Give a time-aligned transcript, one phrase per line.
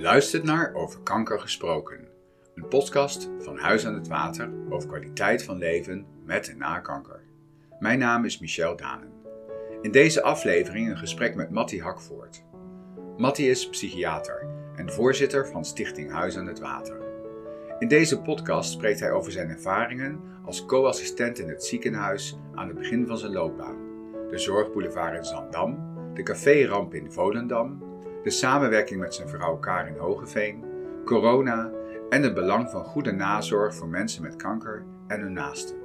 [0.00, 2.08] luistert naar Over Kanker Gesproken,
[2.54, 7.20] een podcast van Huis aan het Water over kwaliteit van leven met en na kanker.
[7.78, 9.12] Mijn naam is Michel Danen.
[9.82, 12.44] In deze aflevering een gesprek met Matti Hakvoort.
[13.16, 14.46] Matti is psychiater
[14.76, 17.00] en voorzitter van Stichting Huis aan het Water.
[17.78, 22.76] In deze podcast spreekt hij over zijn ervaringen als co-assistent in het ziekenhuis aan het
[22.76, 23.78] begin van zijn loopbaan,
[24.30, 25.78] de Zorgboulevard in Zandam,
[26.14, 27.89] de café-ramp in Volendam
[28.22, 30.64] de samenwerking met zijn vrouw Karin Hogeveen,
[31.04, 31.70] corona
[32.10, 35.76] en het belang van goede nazorg voor mensen met kanker en hun naasten.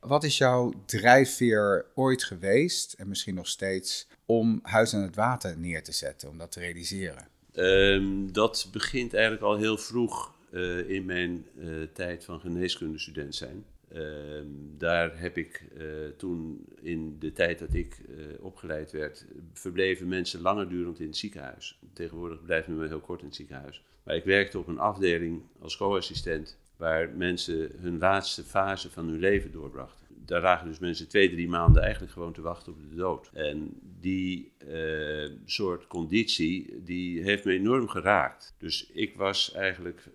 [0.00, 5.58] Wat is jouw drijfveer ooit geweest, en misschien nog steeds, om Huis aan het Water
[5.58, 7.28] neer te zetten, om dat te realiseren?
[7.54, 13.64] Um, dat begint eigenlijk al heel vroeg uh, in mijn uh, tijd van geneeskundestudent zijn.
[13.96, 14.46] Ehm,
[14.78, 15.84] daar heb ik uh,
[16.16, 21.78] toen in de tijd dat ik uh, opgeleid werd, verbleven mensen langerdurend in het ziekenhuis.
[21.92, 23.84] Tegenwoordig blijven we maar heel kort in het ziekenhuis.
[24.02, 29.18] Maar ik werkte op een afdeling als co-assistent waar mensen hun laatste fase van hun
[29.18, 30.06] leven doorbrachten.
[30.08, 33.30] Daar lagen dus mensen twee, drie maanden eigenlijk gewoon te wachten op de dood.
[33.32, 38.54] En die uh, soort conditie, die heeft me enorm geraakt.
[38.58, 40.08] Dus ik was eigenlijk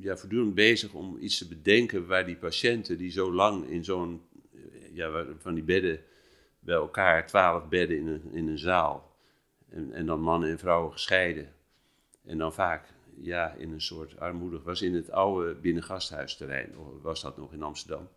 [0.00, 4.22] ja, voortdurend bezig om iets te bedenken waar die patiënten die zo lang in zo'n,
[4.92, 6.00] ja, van die bedden
[6.60, 9.16] bij elkaar, twaalf bedden in een, in een zaal,
[9.68, 11.54] en, en dan mannen en vrouwen gescheiden.
[12.24, 17.36] En dan vaak ja, in een soort armoedig, was in het oude binnengasthuisterrein, was dat
[17.36, 18.08] nog in Amsterdam.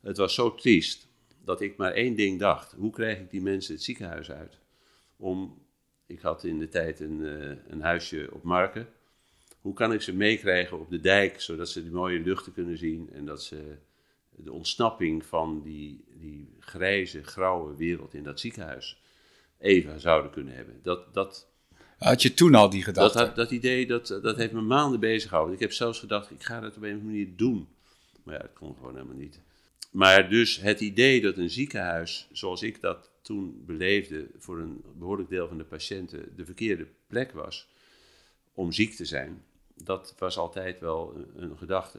[0.00, 1.08] Het was zo triest
[1.44, 4.58] dat ik maar één ding dacht: hoe krijg ik die mensen het ziekenhuis uit?
[5.16, 5.66] Om,
[6.06, 8.88] ik had in de tijd een, uh, een huisje op Marken.
[9.66, 13.10] Hoe kan ik ze meekrijgen op de dijk, zodat ze die mooie luchten kunnen zien
[13.12, 13.76] en dat ze
[14.30, 19.00] de ontsnapping van die, die grijze, grauwe wereld in dat ziekenhuis
[19.58, 20.80] even zouden kunnen hebben.
[20.82, 21.48] Dat, dat,
[21.98, 23.18] Had je toen al die gedachte?
[23.18, 25.54] Dat, dat idee, dat, dat heeft me maanden bezig gehouden.
[25.54, 27.68] Ik heb zelfs gedacht, ik ga dat op een manier doen.
[28.22, 29.40] Maar ja, dat kon gewoon helemaal niet.
[29.90, 35.28] Maar dus het idee dat een ziekenhuis, zoals ik dat toen beleefde, voor een behoorlijk
[35.28, 37.68] deel van de patiënten de verkeerde plek was
[38.54, 39.42] om ziek te zijn,
[39.84, 41.98] dat was altijd wel een, gedachte.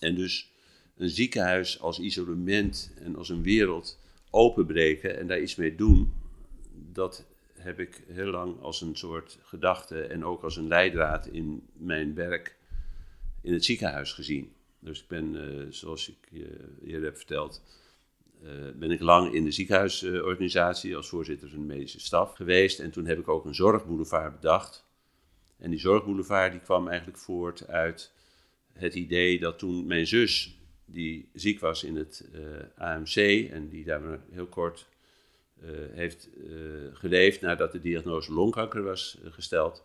[0.00, 0.52] En dus
[0.96, 3.98] een ziekenhuis als isolement en als een wereld
[4.30, 6.12] openbreken en daar iets mee doen,
[6.92, 11.66] dat heb ik heel lang als een soort gedachte en ook als een leidraad in
[11.72, 12.56] mijn werk
[13.40, 14.52] in het ziekenhuis gezien.
[14.78, 17.62] Dus ik ben, uh, zoals ik je eerder heb verteld,
[18.42, 22.80] uh, ben ik lang in de ziekenhuisorganisatie als voorzitter van de medische staf geweest.
[22.80, 24.87] En toen heb ik ook een zorgboulevard bedacht.
[25.58, 28.12] En die zorgboulevard die kwam eigenlijk voort uit
[28.72, 32.40] het idee dat toen mijn zus, die ziek was in het uh,
[32.76, 33.16] AMC
[33.50, 34.86] en die daar heel kort
[35.62, 36.50] uh, heeft uh,
[36.92, 39.84] geleefd nadat de diagnose longkanker was gesteld.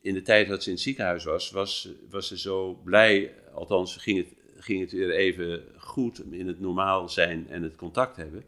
[0.00, 3.96] In de tijd dat ze in het ziekenhuis was, was, was ze zo blij, althans
[3.96, 8.44] ging het, ging het weer even goed in het normaal zijn en het contact hebben,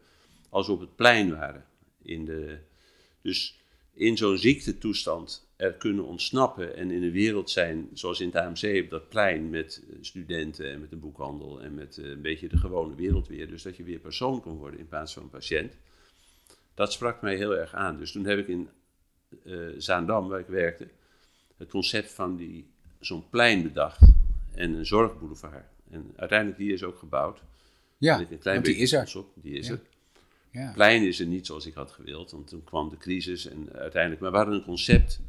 [0.48, 1.64] als we op het plein waren.
[2.02, 2.58] In de,
[3.22, 3.58] dus
[3.92, 8.82] in zo'n ziektetoestand er kunnen ontsnappen en in een wereld zijn, zoals in het AMC
[8.84, 12.48] op dat plein, met eh, studenten en met de boekhandel en met eh, een beetje
[12.48, 13.48] de gewone wereld weer.
[13.48, 15.76] Dus dat je weer persoon kon worden in plaats van patiënt.
[16.74, 17.98] Dat sprak mij heel erg aan.
[17.98, 18.68] Dus toen heb ik in
[19.44, 20.88] uh, Zaandam, waar ik werkte,
[21.56, 24.00] het concept van die, zo'n plein bedacht
[24.54, 25.64] en een zorgboulevard.
[25.90, 27.42] En uiteindelijk die is ook gebouwd.
[27.98, 29.12] Ja, een klein die is er.
[29.16, 29.72] Op, die is ja.
[29.72, 29.80] er.
[30.56, 30.72] Ja.
[30.72, 34.22] Plein is er niet zoals ik had gewild, want toen kwam de crisis en uiteindelijk.
[34.22, 35.20] Maar we hadden een concept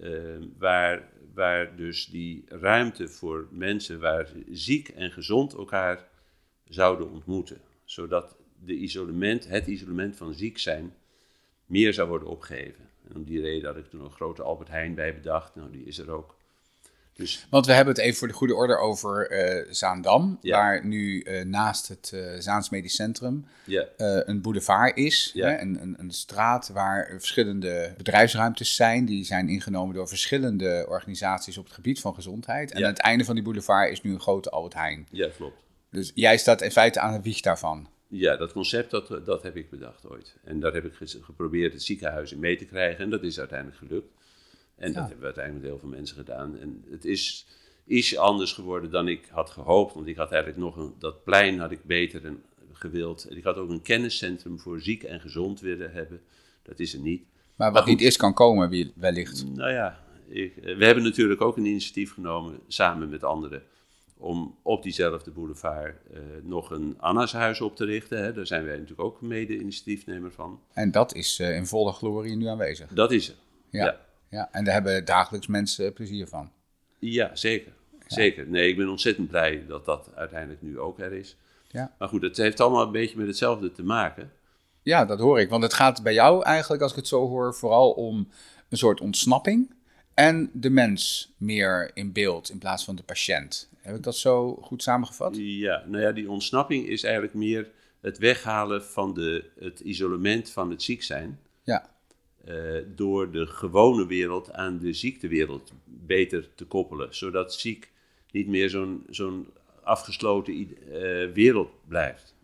[0.00, 6.08] uh, waar, waar dus die ruimte voor mensen waar ziek en gezond elkaar
[6.68, 7.60] zouden ontmoeten.
[7.84, 10.94] Zodat de isolement, het isolement van ziek zijn
[11.66, 12.88] meer zou worden opgegeven.
[13.08, 15.54] En om die reden had ik toen een grote Albert Heijn bij bedacht.
[15.54, 16.35] Nou, die is er ook.
[17.16, 17.46] Dus...
[17.50, 21.44] Want we hebben het even voor de goede orde over uh, Zaandam, waar nu uh,
[21.44, 23.86] naast het uh, Zaans Medisch Centrum ja.
[23.96, 25.30] een boulevard is.
[25.34, 25.48] Ja.
[25.48, 29.04] Hè, een, een, een, straat waar verschillende bedrijfsruimtes zijn.
[29.04, 32.72] Die zijn ingenomen door verschillende organisaties op het gebied van gezondheid.
[32.72, 35.06] En aan het einde van die boulevard is nu een grote Albert Heijn.
[35.10, 35.64] Ja, klopt.
[35.90, 37.88] Dus jij staat in feite aan de wieg daarvan.
[38.08, 40.36] Ja, dat concept dat, dat heb ik bedacht ooit.
[40.44, 40.92] En daar heb ik
[41.22, 43.04] geprobeerd het ziekenhuis in mee te krijgen.
[43.04, 44.15] En dat is uiteindelijk gelukt.
[44.76, 46.58] En dat hebben we uiteindelijk met heel veel mensen gedaan.
[46.58, 47.46] En het is
[47.86, 49.94] iets anders geworden dan ik had gehoopt.
[49.94, 52.42] Want ik had eigenlijk nog een, dat plein had ik beter en
[52.72, 53.24] gewild.
[53.24, 56.20] En ik had ook een kenniscentrum voor ziek en gezond willen hebben.
[56.62, 57.24] Dat is er niet.
[57.56, 57.90] Maar wat goed.
[57.90, 59.46] niet is, kan komen, wellicht.
[59.54, 63.62] Nou ja, ik, eh, we hebben natuurlijk ook een initiatief genomen samen met anderen.
[64.18, 68.22] Om op diezelfde boulevard eh, nog een Anna's huis op te richten.
[68.22, 68.32] Hè.
[68.32, 70.60] Daar zijn wij natuurlijk ook mede-initiatiefnemer van.
[70.72, 72.90] En dat is eh, in volle glorie nu aanwezig.
[72.92, 73.34] Dat is er.
[73.70, 73.84] Ja.
[73.84, 76.50] Ja, en daar hebben dagelijks mensen plezier van.
[76.98, 77.72] Ja, zeker.
[78.06, 78.46] Zeker.
[78.46, 81.36] Nee, ik ben ontzettend blij dat dat uiteindelijk nu ook er is.
[81.68, 81.94] Ja.
[81.98, 84.32] Maar goed, het heeft allemaal een beetje met hetzelfde te maken.
[84.82, 85.48] Ja, dat hoor ik.
[85.48, 88.28] Want het gaat bij jou eigenlijk, als ik het zo hoor, vooral om
[88.68, 89.74] een soort ontsnapping.
[90.14, 93.68] En de mens meer in beeld in plaats van de patiënt.
[93.80, 95.36] Heb ik dat zo goed samengevat?
[95.36, 97.68] Ja, nou ja, die ontsnapping is eigenlijk meer
[98.00, 101.38] het weghalen van de, het isolement van het ziek zijn.
[101.62, 101.95] Ja.
[102.46, 102.54] Eh,
[102.94, 107.14] door de gewone wereld aan de ziektewereld beter te koppelen.
[107.14, 107.90] Zodat ziek
[108.30, 109.46] niet meer zo'n zo'n
[109.82, 112.34] afgesloten eh, wereld blijft.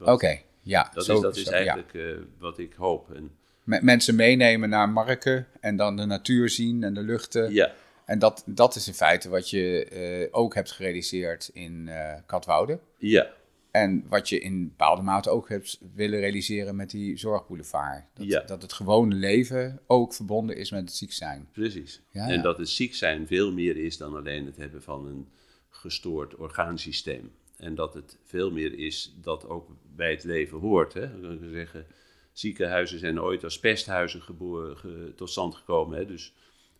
[0.00, 0.90] Oké, ja.
[0.94, 1.56] Dat, zo- is, dat is zo, ja.
[1.56, 2.02] eigenlijk eh,
[2.38, 3.14] wat ik hoop.
[3.14, 3.30] En,
[3.64, 7.52] Me- Mensen meenemen naar Marken en dan de natuur zien en de luchten.
[7.52, 7.72] ja,
[8.04, 11.90] En dat, dat is in feite wat je ook hebt gerealiseerd in
[12.26, 12.78] Katwoude.
[12.98, 13.30] ja,
[13.72, 18.04] En wat je in bepaalde mate ook hebt willen realiseren met die zorgboulevard.
[18.14, 18.40] Dat, Ja.
[18.40, 21.48] dat het gewone leven ook verbonden is met het ziek zijn.
[21.52, 22.02] precies.
[22.10, 22.42] Ja, en ja.
[22.42, 25.28] dat het ziek zijn veel meer is dan alleen het hebben van een
[25.68, 27.32] gestoord orgaansysteem.
[27.56, 30.92] En dat het veel meer is dat ook bij het leven hoort.
[30.92, 31.00] Hè?
[31.02, 31.86] Je zeggen,
[32.32, 35.98] ziekenhuizen zijn ooit als pesthuizen geboren, ge- tot stand gekomen.
[35.98, 36.06] Hè?
[36.06, 36.32] Dus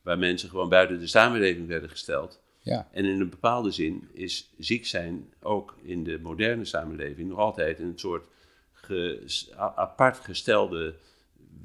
[0.02, 2.40] waar mensen gewoon buiten de samenleving werden gesteld.
[2.64, 7.38] Ja, En in een bepaalde zin is ziek zijn ook in de moderne samenleving nog
[7.38, 8.24] altijd een soort
[8.72, 9.22] ge-
[9.76, 10.94] apart gestelde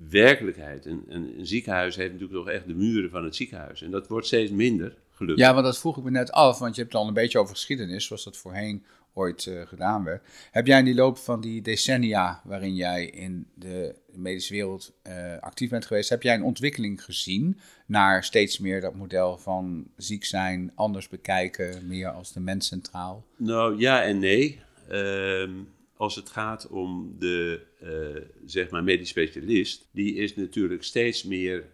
[0.10, 0.86] werkelijkheid.
[0.86, 3.82] Een, een, een ziekenhuis heeft natuurlijk toch echt de muren van het ziekenhuis.
[3.82, 5.46] En dat wordt steeds minder, gelukkig.
[5.46, 7.40] ja want dat vroeg ik me net af, want je hebt het al een beetje
[7.40, 8.84] over geschiedenis, zoals dat voorheen
[9.18, 10.24] ooit eh, gedaan werd.
[10.52, 15.38] Heb jij in die loop van die decennia waarin jij in de medische wereld eh,
[15.40, 20.26] actief bent geweest, heb jij een ontwikkeling gezien naar steeds meer dat model van ziek
[20.26, 23.26] zijn, anders bekijken, meer als de mens centraal?
[23.38, 24.60] Nou ja en nee.
[24.90, 25.52] Ehm,
[25.98, 31.66] als het gaat om de eh, zeg maar medisch specialist, die is natuurlijk steeds meer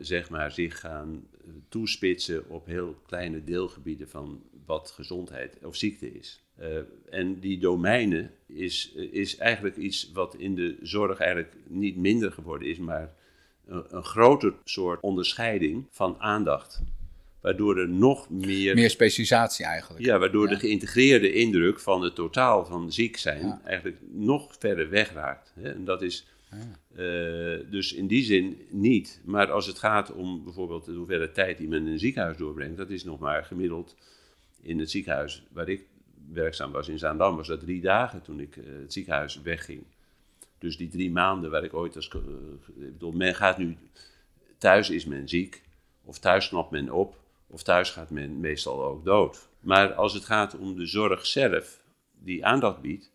[0.00, 1.26] zeg maar, zich gaan
[1.68, 6.43] toespitsen op heel kleine deelgebieden van wat gezondheid of ziekte is.
[6.56, 6.68] Eh,
[7.10, 12.68] en die domeinen is, is eigenlijk iets wat in de zorg eigenlijk niet minder geworden
[12.68, 13.12] is, maar
[13.66, 16.82] een, een groter soort onderscheiding van aandacht.
[17.40, 20.04] Waardoor er nog meer, Meer specialisatie eigenlijk.
[20.04, 20.50] ja, waardoor Ja.
[20.54, 23.60] de geïntegreerde indruk van het totaal van ziek zijn Ja.
[23.64, 25.52] eigenlijk nog verder wegraakt.
[25.54, 25.72] Hè?
[25.72, 26.60] En dat is Ah.
[26.90, 29.20] eh, dus in die zin niet.
[29.24, 32.76] Maar als het gaat om bijvoorbeeld de hoeveelheid tijd die men in een ziekenhuis doorbrengt,
[32.76, 33.96] dat is nog maar gemiddeld
[34.62, 35.84] in het ziekenhuis waar ik
[36.32, 39.82] werkzaam was in Zaandam, was dat drie dagen toen ik eh, het ziekenhuis wegging.
[40.58, 42.08] Dus die drie maanden waar ik ooit als.
[42.08, 42.18] eh,
[42.66, 43.76] ik bedoel, men gaat nu.
[44.58, 45.62] Thuis is men ziek,
[46.04, 47.16] of thuis knapt men op,
[47.46, 49.48] of thuis gaat men meestal ook dood.
[49.60, 51.80] Maar als het gaat om de zorg zelf,
[52.18, 53.10] die aandacht biedt,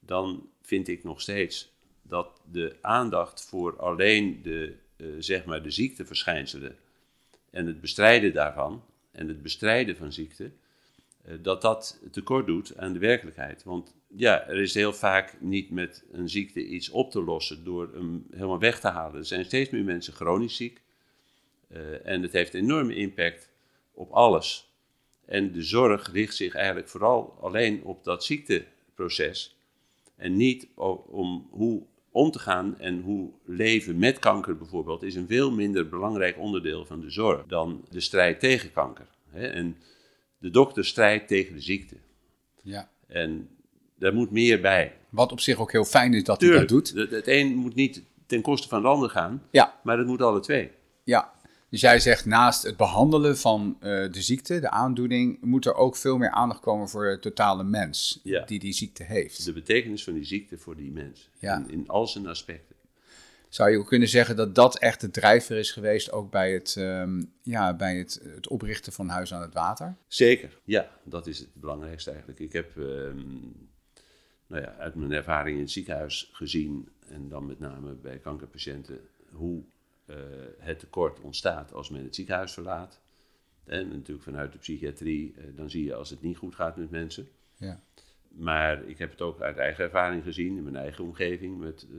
[0.00, 1.72] dan vind ik nog steeds
[2.02, 6.76] dat de aandacht voor alleen de, eh, zeg maar de ziekteverschijnselen
[7.50, 10.50] en het bestrijden daarvan en het bestrijden van ziekte,
[11.40, 13.62] dat dat tekort doet aan de werkelijkheid.
[13.62, 17.90] Want ja, er is heel vaak niet met een ziekte iets op te lossen door
[17.94, 19.18] hem helemaal weg te halen.
[19.18, 20.82] Er zijn steeds meer mensen chronisch ziek
[21.68, 23.50] eh, en het heeft enorme impact
[23.92, 24.70] op alles.
[25.24, 29.56] En de zorg richt zich eigenlijk vooral alleen op dat ziekteproces
[30.16, 30.68] en niet
[31.06, 35.88] om hoe om te gaan en hoe leven met kanker bijvoorbeeld is een veel minder
[35.88, 39.06] belangrijk onderdeel van de zorg dan de strijd tegen kanker.
[39.32, 39.76] En
[40.42, 41.96] de dokter strijdt tegen de ziekte.
[42.62, 42.90] Ja.
[43.06, 43.48] En
[43.98, 44.92] daar moet meer bij.
[45.08, 46.88] Wat op zich ook heel fijn is dat hij dat doet.
[46.94, 50.22] Het, het een moet niet ten koste van het ander gaan, Ja, maar het moet
[50.22, 50.70] alle twee.
[51.04, 51.32] ja.
[51.68, 55.96] Dus jij zegt naast het behandelen van eh, de ziekte, de aandoening, moet er ook
[55.96, 58.44] veel meer aandacht komen voor de totale mens Ja.
[58.44, 59.44] die die ziekte heeft.
[59.44, 61.30] De betekenis van die ziekte voor die mens.
[61.38, 61.56] Ja.
[61.56, 62.76] In, in al zijn aspecten.
[63.52, 66.76] Zou je ook kunnen zeggen dat dat echt de drijver is geweest ook bij het,
[66.76, 69.96] ehm, ja, bij het, het oprichten van Huis aan het Water?
[70.06, 72.40] Zeker, ja, dat is het belangrijkste eigenlijk.
[72.40, 73.16] Ik heb ehm,
[74.46, 79.00] nou ja, uit mijn ervaring in het ziekenhuis gezien, en dan met name bij kankerpatiënten,
[79.30, 79.62] hoe
[80.06, 80.16] eh,
[80.58, 83.00] het tekort ontstaat als men het ziekenhuis verlaat.
[83.64, 86.90] En natuurlijk vanuit de psychiatrie, eh, dan zie je als het niet goed gaat met
[86.90, 87.28] mensen.
[87.56, 87.80] Ja.
[88.28, 91.98] Maar ik heb het ook uit eigen ervaring gezien, in mijn eigen omgeving, met eh,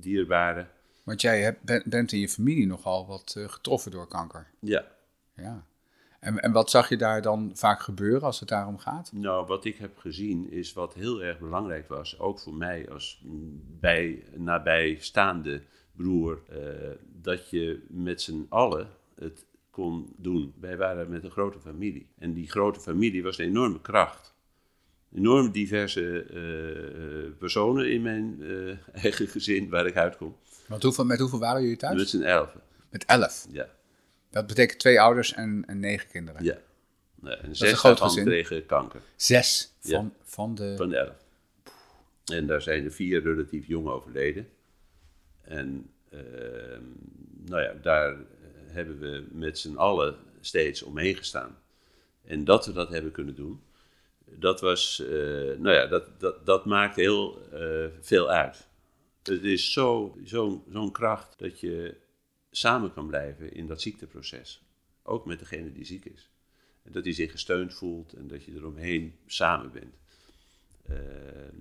[0.00, 0.68] dierbaren.
[1.10, 4.46] Want jij hebt, ben- bent in je familie nogal wat eh, getroffen door kanker.
[4.60, 4.84] Ja,
[5.34, 5.66] Ja.
[6.20, 9.12] En, en wat zag je daar dan vaak gebeuren als het daarom gaat?
[9.12, 13.22] Nou, wat ik heb gezien is wat heel erg belangrijk was, ook voor mij als
[13.80, 15.62] bij, nabijstaande
[15.92, 16.58] broer, eh,
[17.22, 20.54] dat je met z'n allen het kon doen.
[20.60, 22.06] Wij waren met een grote familie.
[22.18, 24.34] En die grote familie was een enorme kracht.
[25.14, 28.42] Enorm diverse eh, personen in mijn
[28.92, 30.36] eigen gezin waar ik uitkom.
[30.70, 31.98] Want hoeveel, met hoeveel waren jullie thuis?
[31.98, 32.60] Met z'n elfen,
[32.90, 33.46] Met elf.
[33.50, 33.68] ja.
[34.30, 36.44] Dat betekent twee ouders en, en negen kinderen.
[36.44, 36.58] Ja.
[37.14, 38.24] Nee, en een zes groot daarvan gezin.
[38.24, 39.00] kregen kanker.
[39.16, 39.96] Zes Ja.
[39.96, 40.74] van, van de...
[40.76, 41.14] Van de elf.
[42.24, 44.48] En daar zijn er vier relatief jong overleden.
[45.40, 46.82] En ehm,
[47.44, 48.16] nou ja, daar eh,
[48.66, 51.58] hebben we met z'n allen steeds omheen gestaan.
[52.24, 53.60] En dat we dat hebben kunnen doen,
[54.26, 55.08] dat was, eh,
[55.58, 58.68] nou ja, dat, dat, dat maakt heel eh, veel uit.
[59.22, 61.96] Het is zo- zo- zo'n kracht dat je
[62.50, 64.62] samen kan blijven in dat ziekteproces.
[65.02, 66.30] Ook met degene die ziek is.
[66.82, 69.94] En dat hij zich gesteund voelt en dat je eromheen samen bent.
[70.86, 70.96] Eh,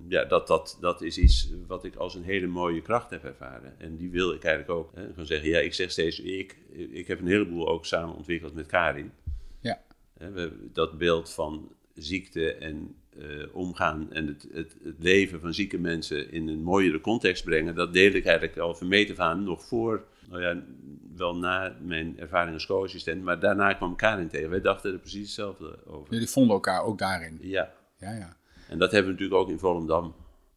[0.08, 3.80] ja, dat, dat, dat is iets wat ik als een hele mooie kracht heb ervaren.
[3.80, 4.92] En die wil ik eigenlijk ook.
[4.96, 5.14] Hè.
[5.14, 8.66] Kan zeggen, ja, ik zeg steeds, ik, ik heb een heleboel ook samen ontwikkeld met
[8.66, 9.12] Karin.
[9.60, 9.82] Ja.
[10.14, 12.96] Hè, we, dat beeld van ziekte en
[13.52, 17.94] omgaan en het, het, het leven van zieke mensen in een mooiere context brengen, dat
[17.94, 20.64] deel ik eigenlijk al van meet af aan nog voor, nou ja,
[21.16, 24.50] wel na mijn ervaring als co-assistent, maar daarna kwam Karin tegen.
[24.50, 26.14] Wij dachten er precies hetzelfde over.
[26.14, 27.38] Jullie vonden elkaar ook daarin.
[27.42, 28.38] Ja, Ja, ja.
[28.70, 30.16] en dat hebben we natuurlijk ook in Volendam.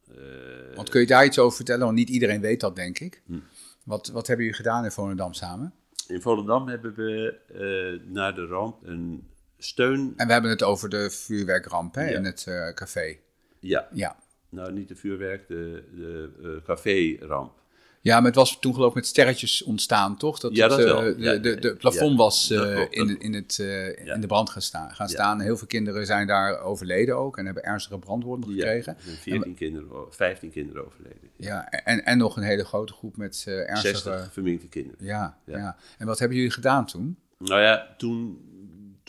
[0.08, 1.84] Eh, Want kun je daar iets over vertellen?
[1.84, 3.22] Want niet iedereen weet dat, denk ik.
[3.26, 3.38] Hm.
[3.84, 5.74] Wat, wat hebben jullie gedaan in Volendam samen?
[6.12, 9.26] in Volendam hebben we eh, na de ramp een
[9.64, 10.12] steun.
[10.16, 12.16] En we hebben het over de vuurwerkramp hè, Ja.
[12.16, 13.16] in het eh, café.
[13.60, 14.16] Ja, Ja.
[14.48, 17.60] nou niet de vuurwerk, de, de eh, café-ramp.
[18.00, 20.38] Ja, maar het was toen geloof ik met sterretjes ontstaan, toch?
[20.40, 21.00] Dat Ja, dat wel.
[21.00, 22.16] De, Ja, de, de, ja, plafond ja.
[22.16, 22.50] was
[22.90, 24.14] in, in, het, eh, Ja.
[24.14, 24.90] in de brand gaan staan.
[24.94, 25.12] Gaan Ja.
[25.12, 25.40] staan.
[25.40, 28.96] Heel veel kinderen zijn daar overleden ook en hebben ernstige brandwonden gekregen.
[29.04, 31.30] zijn 14 kinderen, o- 15 kinderen overleden.
[31.36, 33.96] Ja, en, en nog een hele grote groep met ernstige...
[33.96, 35.04] 60 verminkte kinderen.
[35.06, 35.58] Ja, ja.
[35.58, 35.76] Ja.
[35.98, 37.16] En wat hebben jullie gedaan toen?
[37.38, 38.38] Nou ja, toen,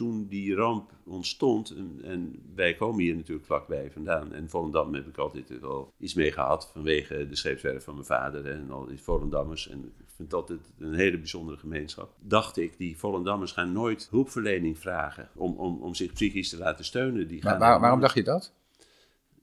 [0.04, 4.34] toen die ramp ontstond, en, en wij komen hier natuurlijk vlakbij vandaan.
[4.34, 8.46] En Volendam heb ik altijd wel iets mee gehad vanwege de scheepswerf van mijn vader
[8.50, 9.70] en al die Volendammers.
[9.70, 12.16] En ik vind dat het een hele bijzondere gemeenschap.
[12.20, 16.86] Dacht ik, die Volendammers gaan nooit hulpverlening vragen om, om, om zich psychisch te laten
[16.86, 17.28] steunen.
[17.28, 18.54] Die Maar, gaan waar- waarom dacht je dat?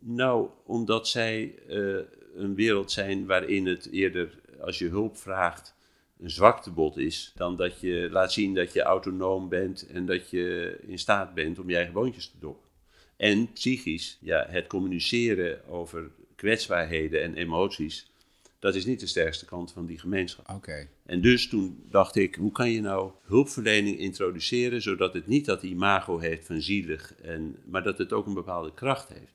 [0.00, 1.96] Nou, omdat zij eh,
[2.34, 5.74] een wereld zijn waarin het eerder, als je hulp vraagt,
[6.20, 7.32] een zwaktebod is.
[7.34, 11.58] Dan dat je laat zien dat je autonoom bent en dat je in staat bent
[11.58, 12.68] om je eigen boontjes te doppen.
[13.16, 18.10] En psychisch, ja, het communiceren over kwetsbaarheden en emoties,
[18.58, 20.48] dat is niet de sterkste kant van die gemeenschap.
[20.50, 20.88] Oké.
[21.06, 25.62] En dus toen dacht ik, hoe kan je nou hulpverlening introduceren, zodat het niet dat
[25.62, 29.34] imago heeft van zielig, en, maar dat het ook een bepaalde kracht heeft.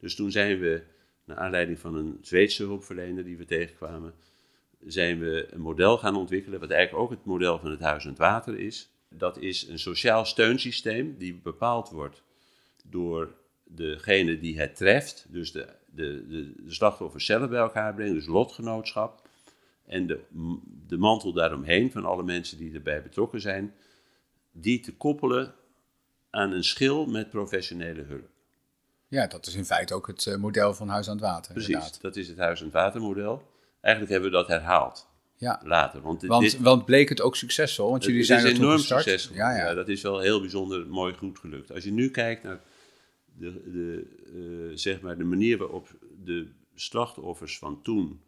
[0.00, 0.82] Dus toen zijn we,
[1.24, 4.14] naar aanleiding van een Zweedse hulpverlener die we tegenkwamen,
[4.86, 8.08] zijn we een model gaan ontwikkelen, wat eigenlijk ook het model van het Huis en
[8.08, 8.90] het Water is.
[9.08, 12.22] Dat is een sociaal steunsysteem die bepaald wordt
[12.84, 18.14] door degene die het treft, dus de, de, de, de slachtoffers zelf bij elkaar brengen,
[18.14, 19.28] dus lotgenootschap.
[19.86, 20.20] En de,
[20.86, 23.74] de mantel daaromheen van alle mensen die erbij betrokken zijn,
[24.52, 25.54] die te koppelen
[26.30, 28.28] aan een schil met professionele hulp.
[29.08, 31.52] Ja, dat is in feite ook het eh, model van Huis aan het Water.
[31.52, 32.00] Precies, inderdaad.
[32.00, 33.42] dat is het Huis- en het Watermodel.
[33.80, 36.00] Eigenlijk hebben we dat herhaald Ja, later.
[36.00, 37.90] Want, want, dit, want bleek het ook succesvol?
[37.90, 39.02] Want jullie het zijn is enorm gestart.
[39.02, 39.36] succesvol.
[39.36, 39.74] Ja, ja.
[39.74, 41.72] dat is wel heel bijzonder mooi goed gelukt.
[41.72, 42.60] Als je nu kijkt naar
[43.24, 44.06] de, de,
[44.70, 45.88] eh, zeg maar de manier waarop
[46.24, 48.20] de slachtoffers van toen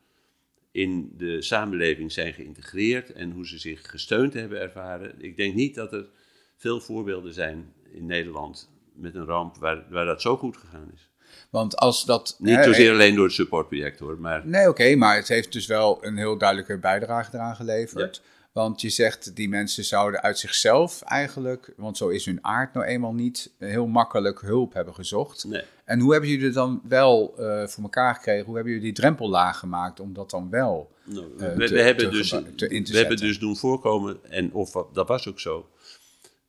[0.70, 5.22] in de samenleving zijn geïntegreerd en hoe ze zich gesteund hebben ervaren.
[5.22, 6.08] Ik denk niet dat er
[6.56, 11.09] veel voorbeelden zijn in Nederland met een ramp waar, waar dat zo goed gegaan is.
[11.50, 12.36] Want als dat...
[12.38, 15.66] Niet hè, zozeer alleen door het supportproject hoor, maar Nee, oké, maar het heeft dus
[15.66, 18.22] wel een heel duidelijke bijdrage eraan geleverd.
[18.52, 22.86] Want je zegt, die mensen zouden uit zichzelf eigenlijk, want zo is hun aard nou
[22.86, 25.44] eenmaal niet, heel makkelijk hulp hebben gezocht.
[25.44, 25.62] nee.
[25.84, 28.44] En hoe hebben jullie het dan wel eh, voor elkaar gekregen?
[28.44, 30.90] Hoe hebben jullie die drempel laag gemaakt om dat dan wel...
[31.04, 33.16] Nou, eh, we, te- hebben te dus, te we hebben zetten.
[33.16, 35.68] dus doen voorkomen, en of dat was ook zo,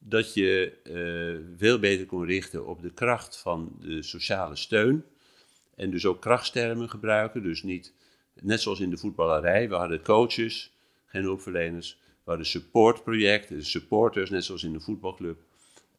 [0.04, 5.04] dat je eh, veel beter kon richten op de kracht van de sociale steun.
[5.76, 7.44] En dus ook krachtstermen gebruiken.
[7.44, 7.94] Dus niet,
[8.42, 10.72] net zoals in de voetballerij, we hadden coaches,
[11.06, 11.98] geen hulpverleners.
[12.06, 15.40] We hadden supportprojecten, supporters, net zoals in de voetbalclub.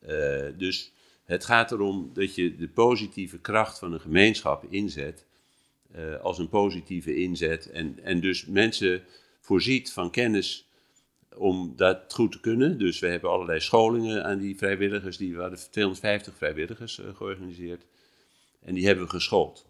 [0.01, 0.93] Eh, dus
[1.25, 5.25] het gaat erom dat je de positieve kracht van een gemeenschap inzet
[5.93, 7.71] eh, als een positieve inzet.
[7.71, 9.03] En, en dus mensen
[9.41, 10.67] voorziet van kennis
[11.37, 12.79] om dat goed te kunnen.
[12.79, 15.17] Dus we hebben allerlei scholingen aan die vrijwilligers.
[15.17, 17.87] Die, we hadden 250 vrijwilligers eh, georganiseerd.
[18.61, 19.67] En die hebben we geschoold.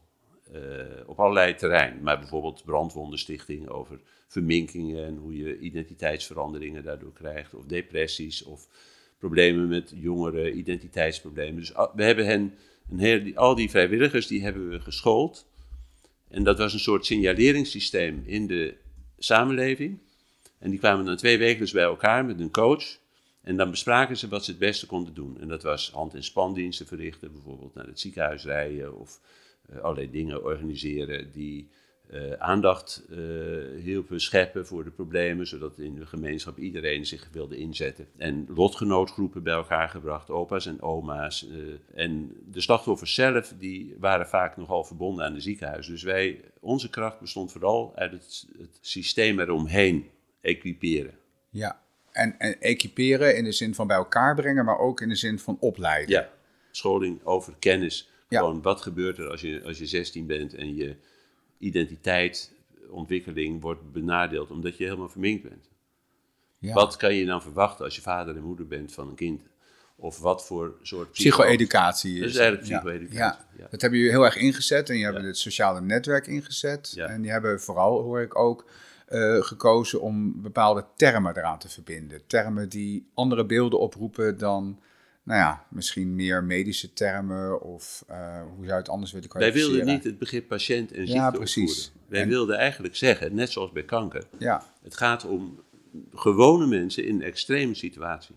[0.52, 0.60] eh,
[1.06, 2.02] op allerlei terreinen.
[2.02, 7.54] Maar bijvoorbeeld brandwondenstichting over verminkingen en hoe je identiteitsveranderingen daardoor krijgt.
[7.54, 8.68] Of depressies of
[9.18, 11.56] problemen met jongeren, identiteitsproblemen.
[11.56, 12.54] Dus we hebben hen,
[12.90, 15.46] een heel, al die vrijwilligers, die hebben we geschoold.
[16.28, 18.74] En dat was een soort signaleringssysteem in de
[19.18, 19.98] samenleving.
[20.62, 22.98] En die kwamen dan twee weken dus bij elkaar met een coach.
[23.42, 25.40] En dan bespraken ze wat ze het beste konden doen.
[25.40, 29.20] En dat was hand- en spandiensten verrichten, bijvoorbeeld naar het ziekenhuis rijden of
[29.70, 31.68] uh, allerlei dingen organiseren die
[32.12, 33.18] uh, aandacht uh,
[33.82, 38.06] hielpen scheppen voor de problemen, zodat in de gemeenschap iedereen zich wilde inzetten.
[38.16, 41.46] En lotgenootgroepen bij elkaar gebracht, opa's en oma's.
[41.94, 45.86] en de slachtoffers zelf, die waren vaak nogal verbonden aan de ziekenhuis.
[45.86, 50.10] Dus wij, onze kracht bestond vooral uit het, het systeem eromheen
[50.42, 51.14] equiperen.
[51.50, 51.80] Ja,
[52.12, 55.38] en, en equiperen in de zin van bij elkaar brengen, maar ook in de zin
[55.38, 56.14] van opleiden.
[56.14, 56.30] Ja,
[56.70, 58.10] scholing over kennis.
[58.28, 58.38] Ja.
[58.38, 60.96] Gewoon, wat gebeurt er als je, als je 16 bent en je
[61.58, 62.52] identiteit,
[62.90, 65.68] ontwikkeling wordt benadeeld omdat je helemaal verminkt bent?
[66.58, 66.74] Ja.
[66.74, 69.42] Wat kan je dan verwachten als je vader en moeder bent van een kind?
[69.96, 72.20] Of wat voor soort psycho-educatie is.
[72.20, 73.18] Dat is eigenlijk psycho-educatie.
[73.18, 73.46] Ja.
[73.58, 73.66] Ja.
[73.70, 76.94] Dat hebben jullie heel erg ingezet en je hebben het sociale netwerk ingezet.
[76.96, 78.64] En die hebben vooral, hoor ik ook,
[79.12, 82.26] uh, gekozen om bepaalde termen eraan te verbinden.
[82.26, 84.80] Termen die andere beelden oproepen dan,
[85.22, 89.68] nou ja, misschien meer medische termen of uh, hoe zou je het anders willen kwalificeren.
[89.68, 91.86] Wij wilden niet het begrip patiënt en ziekte ja, precies.
[91.86, 92.08] Opvoeren.
[92.08, 92.28] Wij en...
[92.28, 94.64] wilden eigenlijk zeggen, net zoals bij kanker, ja.
[94.82, 95.60] het gaat om
[96.14, 98.34] gewone mensen in een extreme situatie.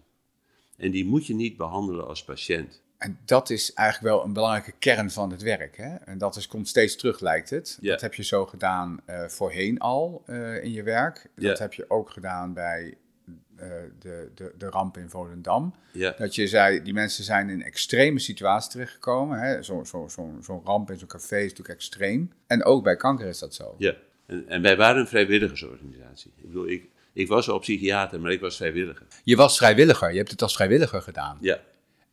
[0.78, 2.82] En die moet je niet behandelen als patiënt.
[2.98, 5.78] En dat is eigenlijk wel een belangrijke kern van het werk.
[5.78, 5.96] Hè?
[5.96, 7.78] En dat is, komt steeds terug, lijkt het.
[7.82, 11.30] Dat heb je zo gedaan uh, voorheen al uh, in je werk.
[11.36, 12.98] Dat heb je ook gedaan bij
[13.60, 13.68] uh,
[14.00, 15.74] de, de, de ramp in Volendam.
[16.18, 19.64] Dat je zei, die mensen zijn in een extreme situatie terechtgekomen.
[19.64, 22.32] Zo'n zo, zo, zo ramp in zo'n café is natuurlijk extreem.
[22.48, 23.76] En ook bij kanker is dat zo.
[23.78, 23.94] Ja,
[24.26, 26.32] en, en wij waren een vrijwilligersorganisatie.
[26.38, 29.06] Ik bedoel, ik, ik was al psychiater, maar ik was vrijwilliger.
[29.24, 31.38] Je was vrijwilliger, je hebt het als vrijwilliger gedaan.
[31.42, 31.60] Ja,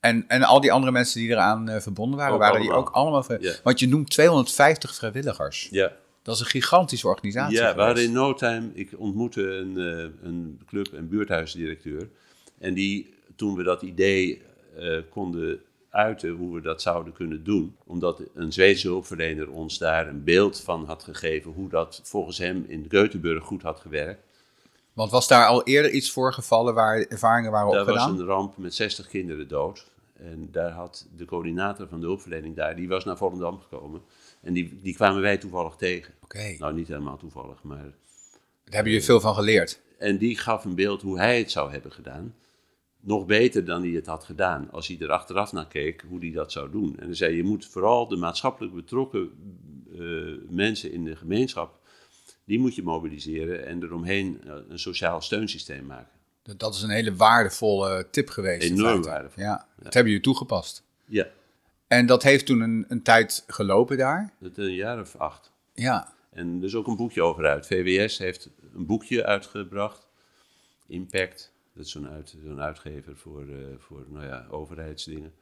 [0.02, 2.76] en, en al die andere mensen die eraan uh, verbonden waren, Ook waren allemaal.
[2.76, 3.24] die ook allemaal?
[3.62, 5.68] Want je noemt 250 vrijwilligers.
[5.70, 5.92] Ja.
[6.22, 7.56] Dat is een gigantische organisatie.
[7.56, 12.08] Ja, we hadden in no time, ik ontmoette een, uh, een club, een buurthuisdirecteur.
[12.58, 14.42] En die, toen we dat idee
[14.78, 17.76] uh, konden uiten, hoe we dat zouden kunnen doen.
[17.86, 22.64] Omdat een Zweedse hulpverlener ons daar een beeld van had gegeven hoe dat volgens hem
[22.68, 24.20] in Göteborg goed had gewerkt.
[24.92, 28.10] Want was daar al eerder iets voorgevallen waar ervaringen waren Daar opgedaan?
[28.10, 29.90] was een ramp met 60 kinderen dood.
[30.24, 34.02] En daar had de coördinator van de hulpverlening daar, die was naar Volendam gekomen.
[34.40, 36.14] En die, die kwamen wij toevallig tegen.
[36.22, 36.56] Oké.
[36.58, 37.82] Nou, niet helemaal toevallig, maar...
[38.64, 39.80] Daar hebben jullie veel van geleerd.
[39.98, 42.34] En die gaf een beeld hoe hij het zou hebben gedaan.
[43.00, 44.70] Nog beter dan hij het had gedaan.
[44.70, 46.98] Als hij er achteraf naar keek, hoe hij dat zou doen.
[46.98, 49.30] En hij zei, je moet vooral de maatschappelijk betrokken
[49.92, 51.80] uh, mensen in de gemeenschap...
[52.44, 56.21] die moet je mobiliseren en eromheen uh, een sociaal steunsysteem maken.
[56.42, 58.70] Dat is een hele waardevolle tip geweest.
[58.70, 59.42] Enorm waardevol.
[59.42, 60.82] Ja, ja, dat hebben jullie toegepast.
[61.04, 61.26] Ja.
[61.86, 64.32] En dat heeft toen een, een tijd gelopen daar?
[64.38, 65.52] Dat een jaar of acht.
[65.74, 66.12] Ja.
[66.30, 67.66] En er is ook een boekje over uit.
[67.66, 70.06] VWS heeft een boekje uitgebracht.
[70.86, 71.52] Impact.
[71.74, 75.32] Dat is zo'n uit, zo'n uitgever voor, uh, voor nou ja, overheidsdingen.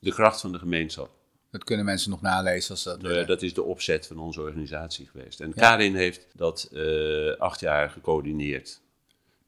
[0.00, 1.10] De kracht van de gemeenschap.
[1.50, 5.06] Dat kunnen mensen nog nalezen als dat uh, Dat is de opzet van onze organisatie
[5.06, 5.40] geweest.
[5.40, 5.54] En ja.
[5.54, 8.80] Karin heeft dat uh, acht jaar gecoördineerd.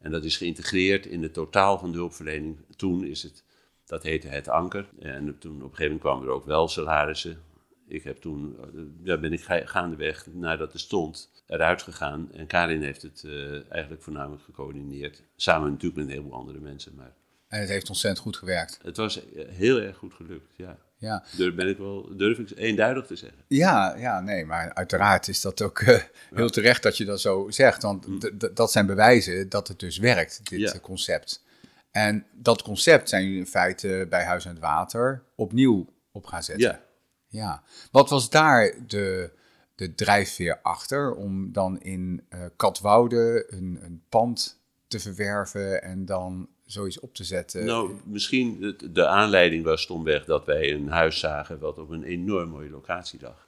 [0.07, 2.57] En dat is geïntegreerd in het totaal van de hulpverlening.
[2.77, 3.45] Toen is het,
[3.87, 4.89] dat heette het anker.
[4.99, 7.43] En toen op een gegeven moment kwamen er ook wel salarissen.
[7.89, 8.57] Ik heb toen,
[9.03, 12.33] daar ben ik gaandeweg, nadat het stond, eruit gegaan.
[12.33, 15.23] En Karin heeft het uh, eigenlijk voornamelijk gecoördineerd.
[15.37, 16.95] Samen natuurlijk met een heleboel andere mensen.
[16.95, 17.15] Maar
[17.49, 18.79] en het heeft ontzettend goed gewerkt.
[18.83, 20.79] Het was heel erg goed gelukt, ja.
[20.99, 21.25] Ja.
[21.37, 23.39] Durf, ben ik wel, durf ik eenduidig te zeggen.
[23.49, 26.03] Ja, ja, nee, maar uiteraard is dat ook uh,
[26.35, 27.83] heel terecht dat je dat zo zegt.
[27.83, 28.21] Want mm.
[28.55, 30.79] dat zijn bewijzen dat het dus werkt, dit ja.
[30.81, 31.45] concept.
[31.91, 36.43] En dat concept zijn jullie in feite bij Huis en het Water opnieuw op gaan
[36.43, 36.69] zetten.
[36.69, 36.81] Ja.
[37.29, 37.63] ja.
[37.91, 39.31] Wat was daar de,
[39.75, 46.49] de drijfveer achter om dan in uh, Katwoude een, een pand te verwerven en dan
[46.67, 47.65] zoiets op te zetten?
[47.65, 52.05] Nou, misschien de, de aanleiding was stomweg dat wij een huis zagen wat op een
[52.05, 53.47] enorm mooie locatie lag.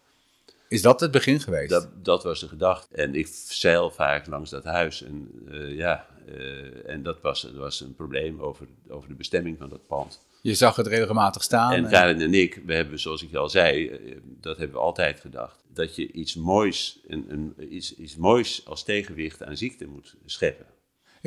[0.69, 1.71] Is dat het begin geweest?
[1.71, 2.95] Dat, dat was de gedachte.
[2.95, 5.03] En ik zeil vaak langs dat huis.
[5.03, 9.59] En uh, ja, uh, en dat was, dat was een probleem over, over de bestemming
[9.59, 10.21] van dat pand.
[10.43, 11.73] Je zag het regelmatig staan.
[11.73, 14.01] En Karin en ik, we hebben, zoals ik al zei,
[14.41, 15.65] dat hebben we altijd gedacht.
[15.75, 20.67] Dat je iets moois, een, een, iets, iets moois als tegenwicht aan ziekte moet scheppen.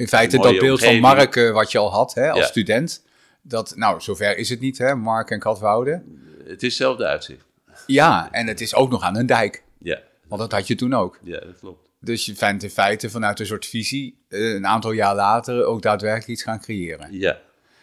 [0.02, 1.02] In feite dat beeld omgeving.
[1.02, 2.46] van Mark uh, wat je al had hè, als ja.
[2.46, 3.04] student.
[3.42, 6.04] Dat, nou, zover is het niet, hè, Mark en Katwoude.
[6.38, 7.46] Het is hetzelfde uitzicht.
[7.88, 9.64] Ja, en het is ook nog aan een dijk.
[9.78, 10.02] Ja.
[10.28, 11.20] Want dat had je toen ook.
[11.24, 11.90] Ja, dat klopt.
[12.00, 15.82] Dus je bent in feite vanuit een soort visie uh, een aantal jaar later ook
[15.82, 17.08] daadwerkelijk iets gaan creëren.
[17.12, 17.40] Ja.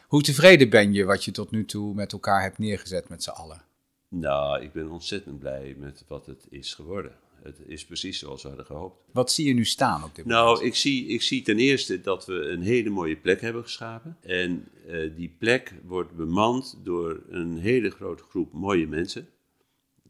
[0.07, 3.31] Hoe tevreden ben je wat je tot nu toe met elkaar hebt neergezet met z'n
[3.31, 3.63] allen?
[4.09, 7.13] Nou, ik ben ontzettend blij met wat het is geworden.
[7.43, 9.05] Het is precies zoals we hadden gehoopt.
[9.13, 10.45] Wat zie je nu staan op dit moment?
[10.45, 14.17] Nou, ik zie, ik zie ten eerste dat we een hele mooie plek hebben geschapen.
[14.21, 19.29] En uh, die plek wordt bemand door een hele grote groep mooie mensen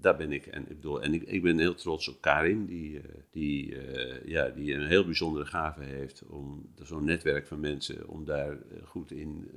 [0.00, 0.46] daar ben ik.
[0.46, 4.26] En ik, bedoel, en ik, ik ben heel trots op Karin, die, uh, die, uh,
[4.26, 9.10] ja, die een heel bijzondere gave heeft om zo'n netwerk van mensen, om daar goed
[9.10, 9.50] in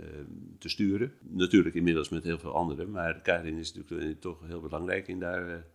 [0.60, 1.14] te sturen.
[1.22, 5.66] Natuurlijk inmiddels met heel veel anderen, maar Karin is natuurlijk toch heel belangrijk in daar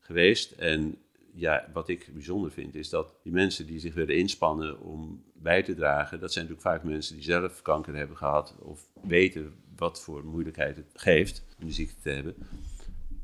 [0.00, 0.50] geweest.
[0.50, 0.96] En
[1.34, 5.62] ja, wat ik bijzonder vind, is dat die mensen die zich willen inspannen om bij
[5.62, 10.02] te dragen, dat zijn natuurlijk vaak mensen die zelf kanker hebben gehad of weten wat
[10.02, 12.34] voor moeilijkheid het geeft om die ziekte te hebben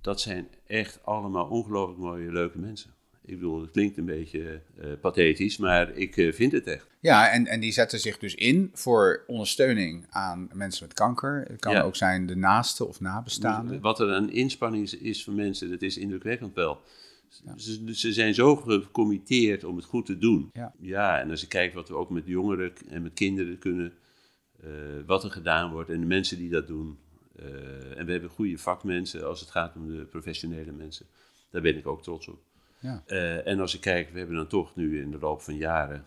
[0.06, 2.90] dat zijn echt allemaal ongelooflijk mooie, leuke mensen.
[3.24, 6.86] Ik bedoel, het klinkt een beetje uh, pathetisch, maar ik uh, vind het echt.
[7.00, 11.44] Ja, en, en die zetten zich dus in voor ondersteuning aan mensen met kanker.
[11.48, 13.80] Het kan ook zijn de naaste of nabestaanden.
[13.80, 16.80] Wat er een inspanning is, is van mensen, dat is indrukwekkend wel.
[17.44, 17.58] Ja.
[17.58, 20.50] Ze, ze, zijn zo gecommitteerd om het goed te doen.
[20.52, 20.74] Ja.
[20.80, 23.92] ja, en als je kijkt wat we ook met jongeren en met kinderen kunnen,
[24.64, 24.70] uh,
[25.06, 26.98] wat er gedaan wordt en de mensen die dat doen,
[27.40, 31.06] uh, en we hebben goede vakmensen als het gaat om de professionele mensen.
[31.50, 32.38] Daar ben ik ook trots op.
[32.78, 33.02] Ja.
[33.06, 36.06] Uh, en als ik kijk, we hebben dan toch nu in de loop van jaren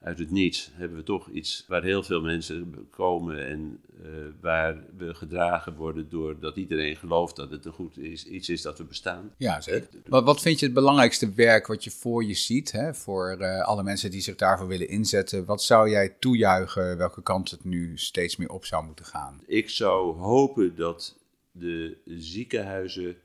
[0.00, 4.08] uit het niets hebben we toch iets waar heel veel mensen komen en uh,
[4.40, 8.78] waar we gedragen worden doordat iedereen gelooft dat het een goed is, iets is dat
[8.78, 9.32] we bestaan.
[9.36, 9.88] Ja, zeker.
[10.06, 13.60] Wat, wat vind je het belangrijkste werk wat je voor je ziet, hè, voor uh,
[13.60, 15.44] alle mensen die zich daarvoor willen inzetten?
[15.44, 19.40] Wat zou jij toejuichen welke kant het nu steeds meer op zou moeten gaan?
[19.46, 21.18] Ik zou hopen dat
[21.52, 23.16] de ziekenhuizen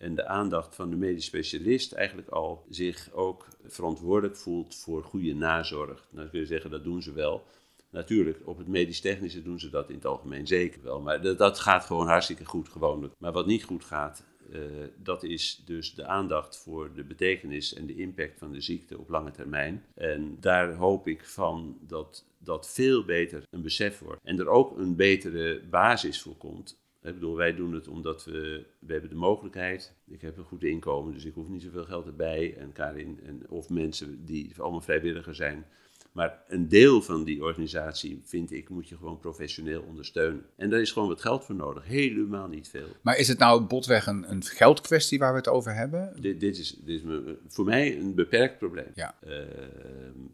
[0.00, 5.34] en de aandacht van de medisch specialist eigenlijk al zich ook verantwoordelijk voelt voor goede
[5.34, 6.08] nazorg.
[6.10, 7.44] Nou kun je zeggen, dat doen ze wel.
[7.90, 11.00] Natuurlijk, op het medisch-technische doen ze dat in het algemeen zeker wel.
[11.00, 13.14] Maar dat, gaat gewoon hartstikke goed gewoonlijk.
[13.18, 14.60] Maar wat niet goed gaat, uh,
[14.96, 19.08] dat is dus de aandacht voor de betekenis en de impact van de ziekte op
[19.08, 19.84] lange termijn.
[19.94, 24.20] En daar hoop ik van dat dat veel beter een besef wordt.
[24.24, 28.64] En er ook een betere basis voor komt ik bedoel, wij doen het omdat we,
[28.78, 29.94] we hebben de mogelijkheid.
[30.06, 32.56] Ik heb een goed inkomen, dus ik hoef niet zoveel geld erbij.
[32.56, 35.64] En Karin, en, of mensen die allemaal vrijwilliger zijn.
[36.12, 40.46] Maar een deel van die organisatie, vind ik, moet je gewoon professioneel ondersteunen.
[40.56, 41.84] En daar is gewoon wat geld voor nodig.
[41.84, 42.88] Helemaal niet veel.
[43.00, 46.16] Maar is het nou botweg een, een geldkwestie waar we het over hebben?
[46.20, 48.90] Dit, dit is, dit is voor mij een beperkt probleem.
[48.94, 49.14] Ja.
[49.26, 49.38] Uh,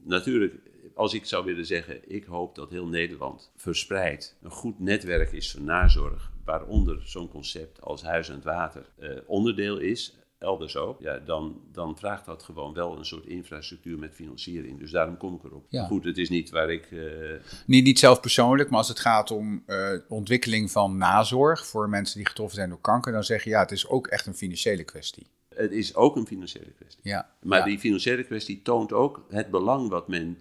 [0.02, 0.54] natuurlijk,
[0.94, 5.50] als ik zou willen zeggen, ik hoop dat heel Nederland verspreid een goed netwerk is
[5.50, 11.18] van nazorg waaronder zo'n concept als Huis en Water uh, onderdeel is, elders ook, ja,
[11.18, 14.78] dan, dan vraagt dat gewoon wel een soort infrastructuur met financiering.
[14.78, 15.66] Dus daarom kom ik erop.
[15.68, 15.84] Ja.
[15.84, 16.90] Goed, het is niet waar ik.
[16.90, 17.40] Uh...
[17.66, 22.16] Niet, niet zelf persoonlijk, maar als het gaat om uh, ontwikkeling van nazorg voor mensen
[22.16, 24.84] die getroffen zijn door kanker, dan zeg je ja, het is ook echt een financiële
[24.84, 25.26] kwestie.
[25.54, 27.00] Het is ook een financiële kwestie.
[27.02, 27.30] Ja.
[27.42, 30.38] Maar die financiële kwestie toont ook het belang wat men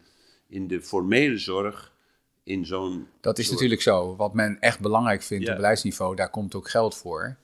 [0.48, 1.95] in de formele zorg
[2.46, 3.08] in zo'n.
[3.22, 4.16] Dat is natuurlijk zo.
[4.16, 7.38] Wat men echt belangrijk vindt op beleidsniveau, daar komt ook geld voor.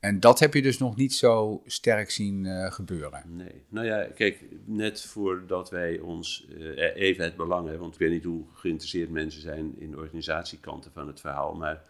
[0.00, 3.22] En dat heb je dus nog niet zo sterk zien uh, gebeuren.
[3.26, 3.64] Nee.
[3.68, 8.10] Nou ja, kijk, net voordat wij ons uh, even het belang hebben, want ik weet
[8.10, 11.82] niet hoe geïnteresseerd mensen zijn in de organisatiekanten van het verhaal, maar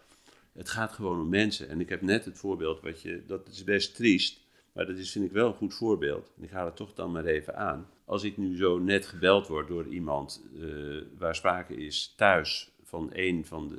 [0.52, 1.68] het gaat gewoon om mensen.
[1.68, 4.40] En ik heb net het voorbeeld wat je, dat is best triest,
[4.72, 6.32] maar dat is vind ik wel een goed voorbeeld.
[6.36, 9.46] En ik haal het toch dan maar even aan als ik nu zo net gebeld
[9.46, 13.78] word door iemand uh, waar sprake is thuis van een van de,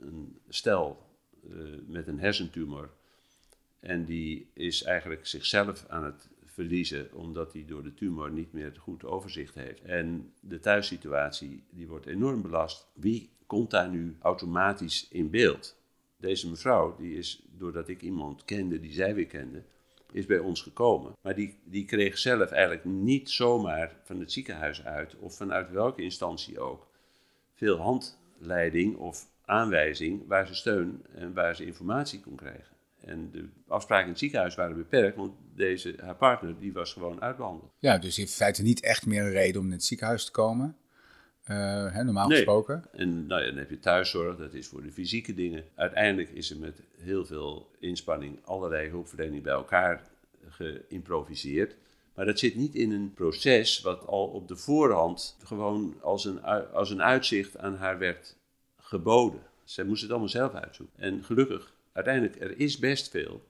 [0.00, 1.06] een, stel
[1.50, 2.90] uh, met een hersentumor.
[3.80, 8.64] En die is eigenlijk zichzelf aan het verliezen omdat hij door de tumor niet meer
[8.64, 9.82] het goed overzicht heeft.
[9.82, 12.88] En de thuissituatie die wordt enorm belast.
[12.94, 15.80] Wie komt daar nu automatisch in beeld?
[16.16, 19.62] Deze mevrouw, die is doordat ik iemand kende die zij weer kende,
[20.12, 21.12] is bij ons gekomen.
[21.22, 26.02] Maar die, die kreeg zelf eigenlijk niet zomaar van het ziekenhuis uit, of vanuit welke
[26.02, 26.86] instantie ook,
[27.54, 32.76] veel handleiding of aanwijzing waar ze steun en waar ze informatie kon krijgen.
[33.00, 37.20] En de afspraken in het ziekenhuis waren beperkt, want deze, haar partner die was gewoon
[37.20, 37.72] uitbehandeld.
[37.78, 40.76] Ja, dus in feite niet echt meer een reden om in het ziekenhuis te komen.
[41.52, 42.84] Uh, hè, normaal gesproken.
[42.92, 45.64] En nou ja, dan heb je thuiszorg, dat is voor de fysieke dingen.
[45.74, 50.02] Uiteindelijk is er met heel veel inspanning allerlei hulpverlening bij elkaar
[50.48, 51.76] geïmproviseerd.
[52.14, 56.42] Maar dat zit niet in een proces wat al op de voorhand gewoon als een,
[56.72, 58.36] als een uitzicht aan haar werd
[58.76, 59.40] geboden.
[59.64, 61.02] Zij moest het allemaal zelf uitzoeken.
[61.02, 63.42] En gelukkig, uiteindelijk, er is best veel.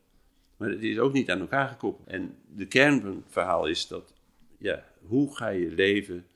[0.57, 2.09] Maar het is ook niet aan elkaar gekoppeld.
[2.09, 4.12] En de kern van het verhaal is dat,
[4.59, 6.27] ja, hoe ga je leven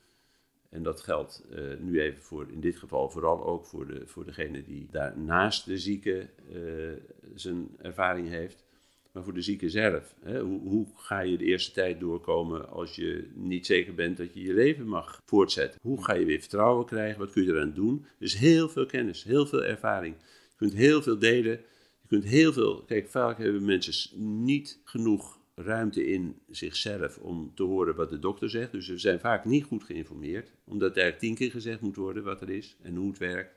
[0.69, 4.25] en dat geldt uh, nu even voor, in dit geval vooral ook voor, de, voor
[4.25, 6.91] degene die daar naast de zieke uh,
[7.35, 8.65] zijn ervaring heeft.
[9.11, 10.15] maar voor de zieke zelf.
[10.23, 10.39] Hè?
[10.41, 14.41] Hoe, hoe, ga je de eerste tijd doorkomen als je niet zeker bent dat je
[14.41, 15.79] je leven mag voortzetten?
[15.81, 17.19] Hoe ga je weer vertrouwen krijgen?
[17.19, 18.05] Wat kun je eraan doen?
[18.19, 20.15] Dus heel veel kennis, heel veel ervaring.
[20.49, 21.61] Je kunt heel veel delen.
[22.01, 22.83] Je kunt heel veel.
[22.83, 28.49] Kijk, vaak hebben mensen niet genoeg ruimte in zichzelf om te horen wat de dokter
[28.49, 28.71] zegt.
[28.71, 32.41] Dus ze zijn vaak niet goed geïnformeerd, omdat er tien keer gezegd moet worden wat
[32.41, 33.55] er is en hoe het werkt.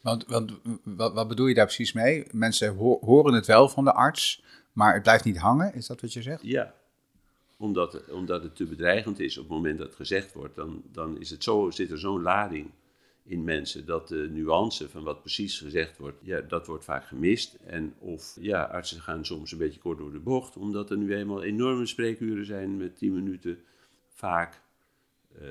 [0.00, 2.26] Want, want wat, wat bedoel je daar precies mee?
[2.32, 6.12] Mensen horen het wel van de arts, maar het blijft niet hangen, is dat wat
[6.12, 6.42] je zegt?
[6.42, 6.74] Ja,
[7.56, 10.54] omdat, omdat het te bedreigend is op het moment dat het gezegd wordt.
[10.54, 12.70] Dan, dan is het zo, zit er zo'n lading
[13.28, 17.56] in mensen dat de nuance van wat precies gezegd wordt, ja, dat wordt vaak gemist.
[17.66, 21.14] En of ja, artsen gaan soms een beetje kort door de bocht, omdat er nu
[21.14, 23.58] eenmaal enorme spreekuren zijn met 10 minuten
[24.14, 24.60] vaak.
[25.42, 25.48] Uh,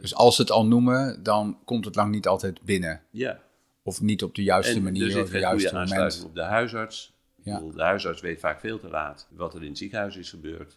[0.00, 3.02] dus als ze het al noemen, dan komt het lang niet altijd binnen.
[3.10, 3.42] Ja.
[3.82, 6.24] Of niet op de juiste en manier, op de juiste moment.
[6.24, 7.12] op de huisarts.
[7.42, 7.60] Ja.
[7.74, 10.76] De huisarts weet vaak veel te laat wat er in het ziekenhuis is gebeurd.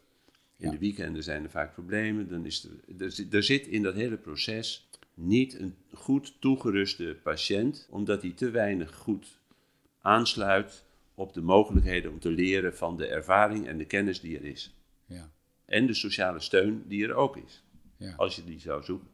[0.58, 2.30] In de weekenden zijn er vaak problemen.
[2.30, 4.87] Dan is er, er zit in dat hele proces
[5.18, 9.40] niet een goed toegeruste patiënt, omdat hij te weinig goed
[10.02, 14.46] aansluit op de mogelijkheden om te leren van de ervaring en de kennis die er
[14.46, 14.76] is.
[15.06, 15.30] Ja.
[15.66, 17.64] En de sociale steun die er ook is,
[17.98, 18.14] ja.
[18.18, 19.08] als je die zou zoeken.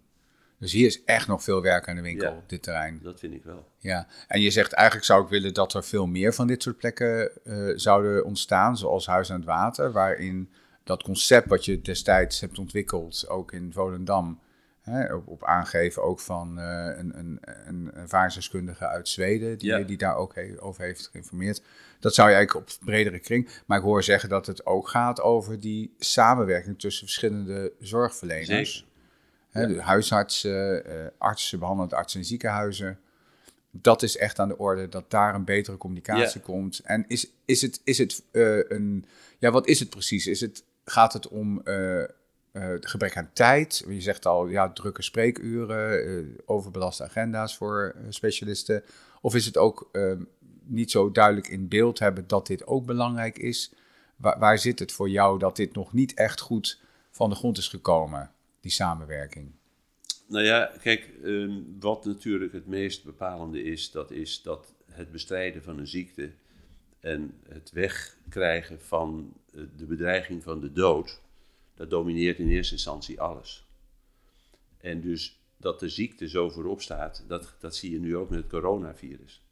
[0.57, 2.99] Dus hier is echt nog veel werk aan de winkel op dit terrein.
[3.01, 3.67] Dat vind ik wel.
[3.77, 6.77] Ja, en je zegt eigenlijk zou ik willen dat er veel meer van dit soort
[6.77, 10.49] plekken uh, zouden ontstaan, zoals Huis aan het Water, waarin
[10.83, 14.39] dat concept wat je destijds hebt ontwikkeld, ook in Volendam,
[14.83, 16.65] hè, op, op, aangeven ook van uh,
[16.97, 21.61] een, een, een ervaringsdeskundige uit Zweden, die, die daar ook over heeft geïnformeerd.
[21.99, 23.49] Dat zou je eigenlijk op bredere kring.
[23.65, 28.87] Maar ik hoor zeggen dat het ook gaat over die samenwerking tussen verschillende zorgverleners.
[29.49, 32.99] Hè, de huisartsen, uh, artsen, behandelend artsen in ziekenhuizen.
[33.71, 36.79] Dat is echt aan de orde, dat daar een betere communicatie komt.
[36.79, 39.05] En is, is het, is het uh, een...
[39.37, 40.27] Ja, wat is het precies?
[40.27, 41.61] Is het, gaat het om
[42.53, 43.85] uh, gebrek aan tijd?
[43.87, 48.83] Je zegt al, ja, drukke spreekuren, overbelaste agenda's voor specialisten.
[49.21, 49.91] Of is het ook
[50.65, 53.73] niet zo duidelijk in beeld hebben dat dit ook belangrijk is?
[54.15, 57.57] Waar, waar zit het voor jou dat dit nog niet echt goed van de grond
[57.57, 58.31] is gekomen?
[58.63, 59.51] die samenwerking?
[60.27, 65.63] Nou ja, kijk, ehm, wat natuurlijk het meest bepalende is, dat is dat het bestrijden
[65.63, 66.31] van een ziekte
[66.99, 71.21] en het wegkrijgen van eh, de bedreiging van de dood,
[71.75, 73.67] dat domineert in eerste instantie alles.
[74.77, 78.39] En dus dat de ziekte zo voorop staat, dat, dat zie je nu ook met
[78.39, 79.43] het coronavirus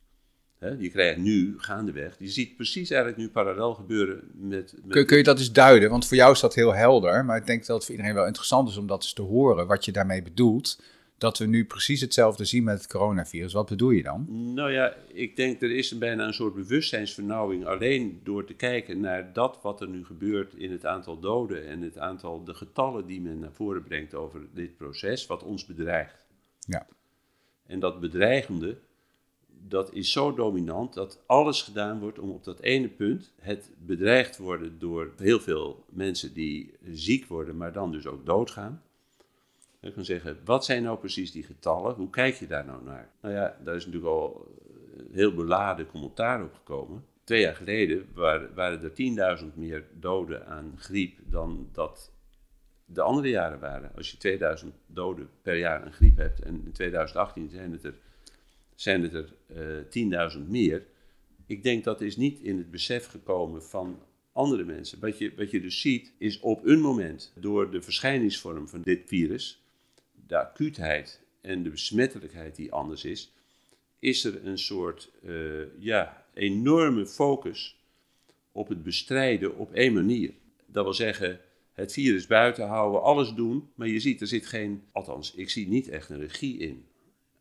[0.79, 4.73] je krijgt nu gaandeweg, je ziet precies eigenlijk nu parallel gebeuren met...
[4.83, 5.89] met kun, kun, je dat eens duiden?
[5.89, 8.25] Want voor jou is dat heel helder, maar ik denk dat het voor iedereen wel
[8.25, 10.81] interessant is om dat eens te horen, wat je daarmee bedoelt.
[11.21, 13.53] Dat we nu precies hetzelfde zien met het coronavirus.
[13.53, 14.53] Wat bedoel je dan?
[14.53, 19.33] Nou ja, ik denk er is bijna een soort bewustzijnsvernauwing alleen door te kijken naar
[19.33, 23.21] dat wat er nu gebeurt in het aantal doden en het aantal, de getallen die
[23.21, 26.25] men naar voren brengt over dit proces, wat ons bedreigt.
[26.59, 26.87] Ja.
[27.65, 28.77] En dat bedreigende,
[29.67, 34.37] dat is zo dominant dat alles gedaan wordt om op dat ene punt het bedreigd
[34.37, 38.81] worden door heel veel mensen die ziek worden, maar dan dus ook doodgaan.
[39.81, 41.95] Ik kan zeggen, wat zijn nou precies die getallen?
[41.95, 43.09] Hoe kijk je daar nou naar?
[43.21, 44.47] Nou ja, daar is natuurlijk al
[44.97, 47.05] een heel beladen commentaar op gekomen.
[47.23, 52.11] Twee jaar geleden waren, er 10.000 meer doden aan griep dan dat
[52.85, 53.91] de andere jaren waren.
[53.95, 57.93] Als je 2000 doden per jaar aan griep hebt en in 2018 zijn het er
[58.75, 60.85] zijn het er uh, eh, 10.000 meer.
[61.45, 63.99] Ik denk dat is niet in het besef gekomen van
[64.31, 64.99] andere mensen.
[64.99, 69.01] Wat je, wat je dus ziet, is op een moment door de verschijningsvorm van dit
[69.05, 69.61] virus,
[70.31, 73.33] de acuutheid en de besmettelijkheid die anders is,
[73.99, 77.79] is er een soort uh, ja, enorme focus
[78.51, 80.33] op het bestrijden op één manier.
[80.65, 81.39] Dat wil zeggen,
[81.73, 85.67] het virus buiten houden, alles doen, maar je ziet, er zit geen, althans, ik zie
[85.67, 86.85] niet echt een regie in.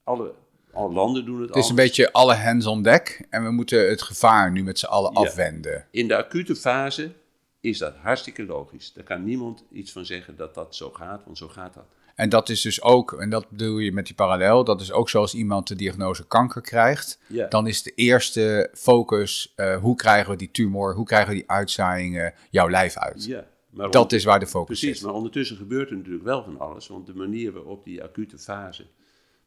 [0.05, 0.35] Alle
[0.72, 3.88] alle landen doen het Het is een beetje alle hands on deck en we moeten
[3.88, 5.87] het gevaar nu met z'n allen afwenden.
[5.90, 7.12] In de acute fase
[7.61, 8.92] is dat hartstikke logisch.
[8.92, 11.87] Daar kan niemand iets van zeggen dat dat zo gaat, want zo gaat dat.
[12.21, 15.09] En dat is dus ook, en dat bedoel je met die parallel, dat is ook
[15.09, 17.19] zoals iemand de diagnose kanker krijgt.
[17.49, 21.51] Dan is de eerste focus, uh, hoe krijgen we die tumor, hoe krijgen we die
[21.51, 23.25] uitzaaiingen jouw lijf uit?
[23.25, 24.89] Ja, maar dat is waar de focus precies, is.
[24.89, 28.39] Precies, maar ondertussen gebeurt er natuurlijk wel van alles, want de manier waarop die acute
[28.39, 28.87] fase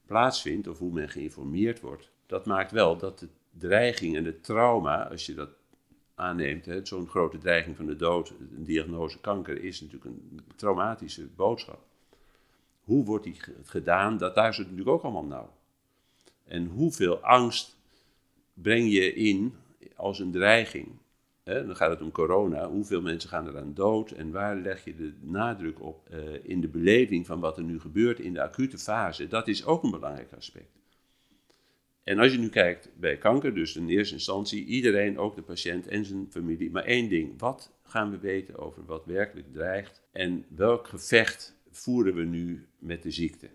[0.06, 5.10] plaatsvindt of hoe men geïnformeerd wordt, dat maakt wel dat de dreiging en het trauma,
[5.10, 5.50] als je dat
[6.16, 11.92] aanneemt, zo'n grote dreiging van de dood, een diagnose kanker, is natuurlijk een traumatische boodschap.
[12.84, 14.17] Hoe wordt die gedaan?
[14.17, 15.50] Dat daar zit natuurlijk ook allemaal nauw.
[16.43, 17.78] En hoeveel angst
[18.54, 19.54] breng je in
[19.96, 20.88] als een dreiging?
[21.43, 22.69] Dan gaat het om corona.
[22.69, 26.67] Hoeveel mensen gaan eraan dood en waar leg je de nadruk op eh, in de
[26.67, 29.28] beleving van wat er nu gebeurt in de acute fase?
[29.28, 30.82] Dat is ook een belangrijk aspect.
[32.04, 35.88] En als je nu kijkt bij kanker, dus in eerste instantie iedereen, ook de patiënt
[35.88, 40.46] en zijn familie, maar één ding: wat gaan we weten over wat werkelijk dreigt en
[40.56, 43.50] welk gevecht voeren we nu met de ziekte?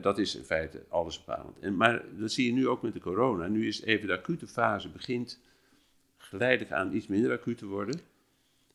[0.00, 1.58] dat is in feite alles bepalend.
[1.58, 3.46] En, maar dat zie je nu ook met de corona.
[3.46, 5.40] Nu is even de acute fase begint
[6.16, 8.00] geleidelijk aan iets minder acuut te worden.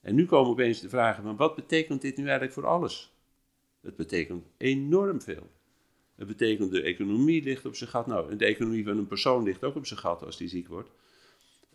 [0.01, 3.13] En nu komen opeens de vragen van wat betekent dit nu eigenlijk voor alles?
[3.81, 5.49] Het betekent enorm veel.
[6.15, 8.07] Het betekent de economie ligt op zijn gat.
[8.07, 10.89] Nou, de economie van een persoon ligt ook op zijn gat als die ziek wordt.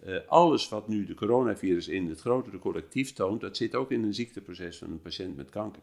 [0.06, 4.02] Uh, alles wat nu de coronavirus in het grotere collectief toont, dat zit ook in
[4.02, 5.82] een ziekteproces van een patiënt met kanker.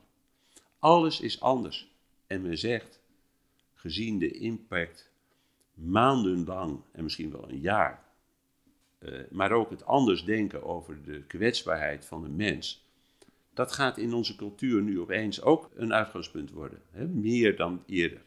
[0.83, 1.91] Alles is anders.
[2.27, 2.99] En men zegt,
[3.73, 5.11] gezien de impact
[5.73, 8.03] maandenlang en misschien wel een jaar,
[8.99, 12.87] uh, maar ook het anders denken over de kwetsbaarheid van de mens,
[13.53, 16.81] dat gaat in onze cultuur nu opeens ook een uitgangspunt worden.
[16.91, 17.07] Hè?
[17.07, 18.21] Meer dan eerder.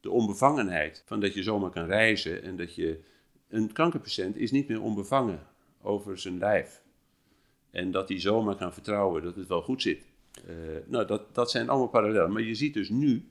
[0.00, 3.00] De onbevangenheid van dat je zomaar kan reizen en dat je.
[3.48, 5.46] Een kankerpatiënt is niet meer onbevangen
[5.82, 6.82] over zijn lijf.
[7.70, 10.14] En dat hij zomaar kan vertrouwen dat het wel goed zit.
[10.48, 10.54] Uh,
[10.86, 12.32] nou, dat, dat zijn allemaal parallellen.
[12.32, 13.28] Maar je ziet dus nu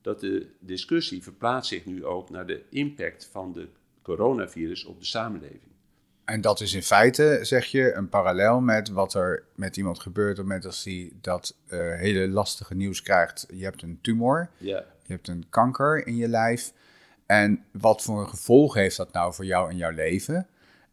[0.00, 3.68] dat de discussie verplaatst zich nu ook naar de impact van de
[4.02, 5.72] coronavirus op de samenleving.
[6.24, 10.30] En dat is in feite, zeg je, een parallel met wat er met iemand gebeurt
[10.30, 13.46] op het moment als hij dat uh, hele lastige nieuws krijgt.
[13.54, 14.84] Je hebt een tumor, ja.
[15.02, 16.72] je hebt een kanker in je lijf.
[17.26, 20.46] En wat voor een gevolg heeft dat nou voor jou in jouw leven?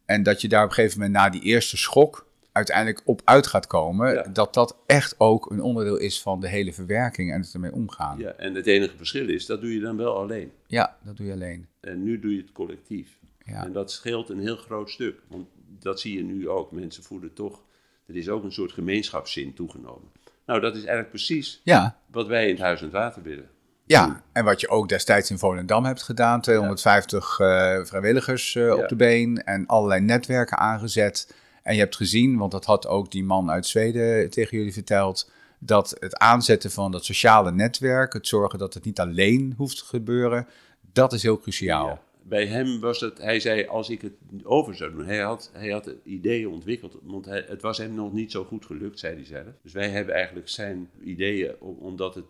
[0.04, 3.46] En dat je daar op een gegeven moment na die eerste schok uiteindelijk op uit
[3.46, 7.54] gaat komen, dat dat echt ook een onderdeel is van de hele verwerking en het
[7.54, 8.18] ermee omgaan.
[8.18, 10.52] Ja, en het enige verschil is, dat doe je dan wel alleen.
[10.66, 11.66] Ja, dat doe je alleen.
[11.80, 13.18] En nu doe je het collectief.
[13.44, 13.64] Ja.
[13.64, 15.46] En dat scheelt een heel groot stuk, want
[15.78, 16.72] dat zie je nu ook.
[16.72, 17.62] Mensen voelen toch,
[18.06, 20.10] er is ook een soort gemeenschapszin toegenomen.
[20.46, 21.96] Nou, dat is eigenlijk precies ja.
[22.06, 23.48] wat wij in het Huis en het Water willen.
[23.86, 27.78] Ja, en wat je ook destijds in Volendam hebt gedaan, 250 ja.
[27.78, 31.34] uh, vrijwilligers uh, op de been en allerlei netwerken aangezet.
[31.62, 35.30] En je hebt gezien, want dat had ook die man uit Zweden tegen jullie verteld,
[35.58, 39.84] dat het aanzetten van dat sociale netwerk, het zorgen dat het niet alleen hoeft te
[39.84, 40.46] gebeuren,
[40.92, 41.86] dat is heel cruciaal.
[41.86, 42.02] Ja.
[42.24, 45.06] Bij hem was het, hij zei als ik het over zou doen.
[45.06, 48.66] Hij had, hij had ideeën ontwikkeld, want hij, het was hem nog niet zo goed
[48.66, 49.54] gelukt, zei hij zelf.
[49.62, 52.24] Dus wij hebben eigenlijk zijn ideeën, omdat het,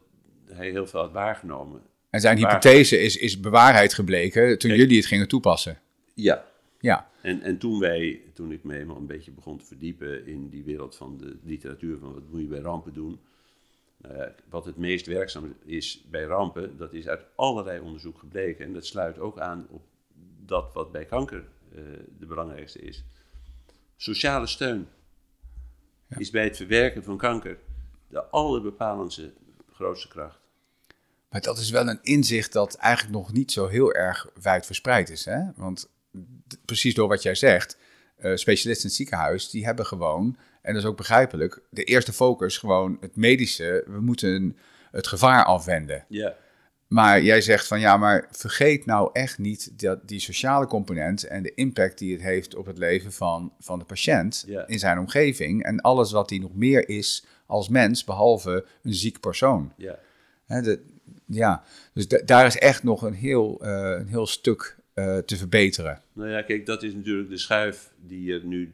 [0.53, 1.81] hij heel veel had waargenomen.
[2.11, 5.79] En zijn hypothese is, is bewaarheid gebleken toen jullie het gingen toepassen.
[6.15, 6.45] Ja,
[6.83, 7.11] ja.
[7.21, 10.65] En, en toen, wij, toen ik me helemaal een beetje begon te verdiepen in die
[10.65, 13.21] wereld van de literatuur, van wat moet je bij rampen doen.
[14.11, 18.65] Uh, wat het meest werkzaam is bij rampen, dat is uit allerlei onderzoek gebleken.
[18.65, 19.83] En dat sluit ook aan op
[20.45, 21.83] dat wat bij kanker uh,
[22.19, 23.05] de belangrijkste is.
[23.97, 24.89] Sociale steun
[26.07, 26.19] ja.
[26.19, 27.59] is bij het verwerken van kanker
[28.09, 29.33] de allerbepalendste
[29.73, 30.39] grootste kracht.
[31.29, 35.09] Maar dat is wel een inzicht dat eigenlijk nog niet zo heel erg wijd verspreid
[35.09, 35.25] is.
[35.25, 35.53] Hè?
[35.57, 35.91] Want
[36.65, 37.77] precies door wat jij zegt,
[38.19, 42.13] uh, specialisten in het ziekenhuis, die hebben gewoon, en dat is ook begrijpelijk, de eerste
[42.13, 43.85] focus gewoon het medische.
[43.87, 44.57] We moeten
[44.91, 46.05] het gevaar afwenden.
[46.09, 46.37] Ja.
[46.93, 51.43] Maar jij zegt van ja, maar vergeet nou echt niet dat die sociale component en
[51.43, 55.63] de impact die het heeft op het leven van, van de patiënt in zijn omgeving.
[55.63, 59.73] En alles wat hij nog meer is als mens, behalve een ziek persoon.
[59.77, 59.99] Ja.
[60.47, 60.85] de,
[61.27, 61.65] ja.
[61.95, 66.03] Dus daar is echt nog een heel, uh, een heel stuk uh, te verbeteren.
[66.13, 68.73] Nou ja, kijk, dat is natuurlijk de schuif die er nu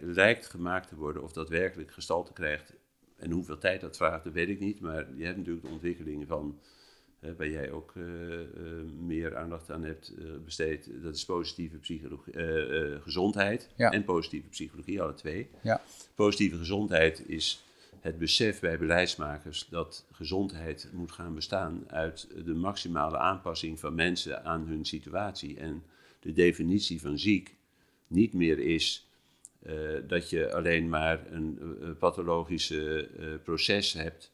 [0.00, 1.22] lijkt gemaakt te worden.
[1.22, 2.72] Of dat werkelijk gestalte krijgt
[3.16, 4.80] en hoeveel tijd dat vraagt, dat weet ik niet.
[4.80, 6.58] Maar je hebt natuurlijk de ontwikkeling van,
[7.20, 8.04] uh, waar jij ook uh,
[9.00, 10.90] meer aandacht aan hebt besteed.
[11.02, 12.34] Dat is positieve psychologie,
[13.00, 13.90] gezondheid ja.
[13.90, 15.50] en positieve psychologie, alle twee.
[15.62, 15.82] Ja.
[16.14, 17.63] Positieve gezondheid is
[18.04, 24.44] het besef bij beleidsmakers dat gezondheid moet gaan bestaan uit de maximale aanpassing van mensen
[24.44, 25.58] aan hun situatie.
[25.58, 25.82] En
[26.20, 27.56] de definitie van ziek
[28.06, 29.08] niet meer is
[29.66, 29.72] uh,
[30.06, 34.32] dat je alleen maar een, een pathologische uh, proces hebt,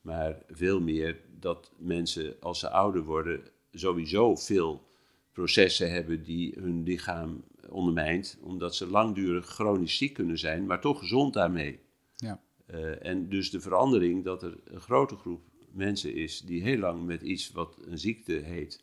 [0.00, 3.40] maar veel meer dat mensen als ze ouder worden
[3.72, 4.86] sowieso veel
[5.32, 10.98] processen hebben die hun lichaam ondermijnt, omdat ze langdurig chronisch ziek kunnen zijn, maar toch
[10.98, 11.80] gezond daarmee.
[12.16, 12.46] Ja.
[12.74, 15.40] Uh, en dus de verandering dat er een grote groep
[15.70, 18.82] mensen is die heel lang met iets wat een ziekte heet,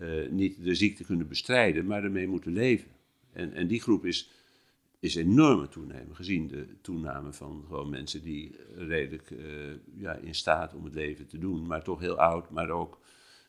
[0.00, 2.90] uh, niet de ziekte kunnen bestrijden, maar ermee moeten leven.
[3.32, 4.30] En, en die groep is,
[5.00, 9.38] is enorm toenemen, gezien de toename van gewoon mensen die redelijk uh,
[9.96, 13.00] ja, in staat om het leven te doen, maar toch heel oud, maar ook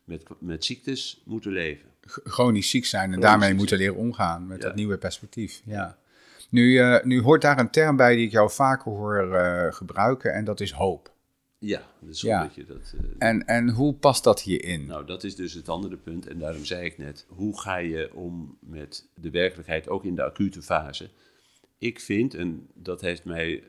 [0.03, 1.89] met, met ziektes moeten leven.
[2.05, 4.67] Chronisch ziek zijn en Chronisch daarmee moeten leren omgaan met ja.
[4.67, 5.61] dat nieuwe perspectief.
[5.65, 5.97] Ja.
[6.53, 10.33] Nu, eh, nu hoort daar een term bij die ik jou vaker hoor eh, gebruiken
[10.33, 11.11] en dat is hoop.
[11.57, 12.41] Ja, dus Ja.
[12.43, 12.93] dat je dat...
[13.19, 14.85] eh, En, en hoe past dat hierin?
[14.85, 16.27] Nou, dat is dus het andere punt.
[16.27, 20.23] En daarom zei ik net, hoe ga je om met de werkelijkheid, ook in de
[20.23, 21.09] acute fase?
[21.77, 23.63] Ik vind, en dat heeft mij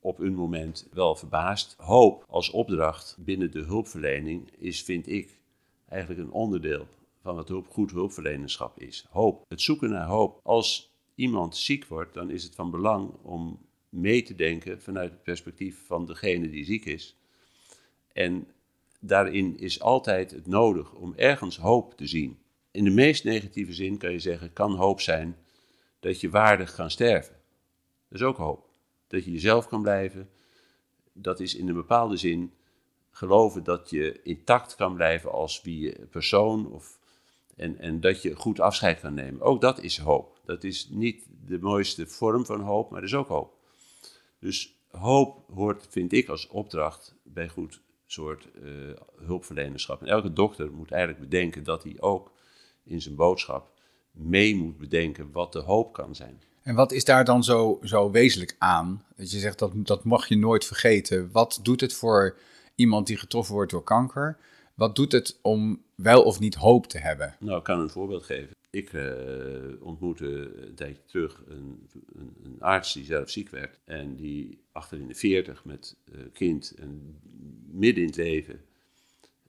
[0.00, 5.38] op een moment wel verbaasd, hoop als opdracht binnen de hulpverlening is, vind ik,
[5.88, 6.86] eigenlijk een onderdeel
[7.22, 9.06] van wat hulp, goed hulpverlenerschap is.
[9.10, 10.40] Hoop, het zoeken naar hoop.
[10.42, 15.22] Als iemand ziek wordt, dan is het van belang om mee te denken vanuit het
[15.22, 17.16] perspectief van degene die ziek is.
[18.12, 18.46] En
[19.00, 22.38] daarin is altijd het nodig om ergens hoop te zien.
[22.70, 25.36] In de meest negatieve zin kan je zeggen, kan hoop zijn
[26.00, 27.36] dat je waardig kan sterven.
[28.08, 28.68] Dat is ook hoop.
[29.06, 30.30] Dat je jezelf kan blijven.
[31.12, 32.52] Dat is in een bepaalde zin
[33.10, 36.98] geloven dat je intact kan blijven als wie persoon of,
[37.56, 39.40] en, en dat je goed afscheid kan nemen.
[39.40, 40.33] Ook dat is hoop.
[40.44, 43.56] Dat is niet de mooiste vorm van hoop, maar dat is ook hoop.
[44.38, 48.70] Dus hoop hoort, vind ik, als opdracht bij goed soort eh,
[49.26, 50.00] hulpverlenerschap.
[50.00, 52.32] En elke dokter moet eigenlijk bedenken dat hij ook
[52.84, 53.72] in zijn boodschap
[54.10, 56.42] mee moet bedenken wat de hoop kan zijn.
[56.62, 59.04] En wat is daar dan zo, zo wezenlijk aan?
[59.16, 61.30] Dat je zegt dat, dat mag je nooit vergeten.
[61.32, 62.38] Wat doet het voor
[62.74, 64.38] iemand die getroffen wordt door kanker?
[64.74, 67.36] Wat doet het om wel of niet hoop te hebben?
[67.40, 68.53] Nou, ik kan een voorbeeld geven.
[68.74, 70.26] Ik eh, ontmoette
[70.66, 71.88] een tijdje terug een,
[72.42, 73.80] een, arts die zelf ziek werd.
[73.84, 77.20] En die achter in de 40 met eh, kind en
[77.70, 78.60] midden in het leven,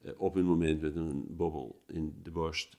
[0.01, 2.78] eh, op een moment met een bobbel in de borst,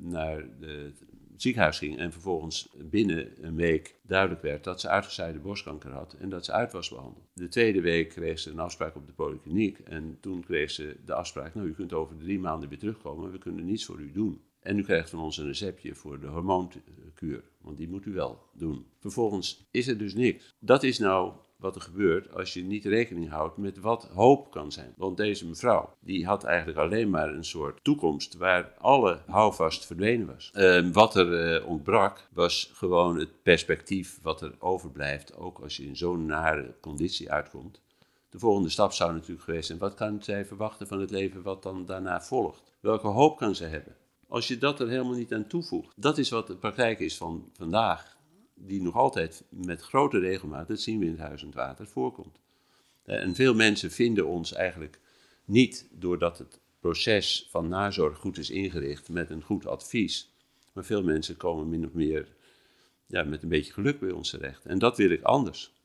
[0.00, 0.92] naar de,
[1.38, 1.98] het ziekenhuis ging.
[1.98, 6.52] En vervolgens binnen een week duidelijk werd dat ze uitgezaaide borstkanker had en dat ze
[6.52, 7.30] uit was behandeld.
[7.32, 9.78] De tweede week kreeg ze een afspraak op de polykliniek.
[9.78, 13.38] En toen kreeg ze de afspraak, nou u kunt over drie maanden weer terugkomen, we
[13.38, 14.40] kunnen niets voor u doen.
[14.60, 18.42] En u krijgt van ons een receptje voor de hormoonkuur, want die moet u wel
[18.52, 18.86] doen.
[18.98, 20.54] Vervolgens is er dus niks.
[20.60, 24.72] Dat is nou wat er gebeurt als je niet rekening houdt met wat hoop kan
[24.72, 24.92] zijn.
[24.96, 30.26] Want deze mevrouw, die had eigenlijk alleen maar een soort toekomst waar alle houvast verdwenen
[30.26, 30.50] was.
[30.54, 35.86] Eh, wat er eh, ontbrak was gewoon het perspectief wat er overblijft, ook als je
[35.86, 37.80] in zo'n nare conditie uitkomt.
[38.30, 41.62] De volgende stap zou natuurlijk geweest zijn, wat kan zij verwachten van het leven wat
[41.62, 42.72] dan daarna volgt?
[42.80, 43.96] Welke hoop kan ze hebben?
[44.28, 47.50] Als je dat er helemaal niet aan toevoegt, dat is wat de praktijk is van
[47.52, 48.17] vandaag,
[48.60, 51.86] die nog altijd met grote regelmaat, dat zien we in het Huis en het Water,
[51.86, 52.38] voorkomt.
[53.04, 54.98] Eh, En veel mensen vinden ons eigenlijk
[55.44, 60.32] niet doordat het proces van nazorg goed is ingericht met een goed advies,
[60.72, 62.28] maar veel mensen komen min of meer
[63.06, 64.64] ja, met een beetje geluk bij ons terecht.
[64.64, 65.76] En dat wil ik anders.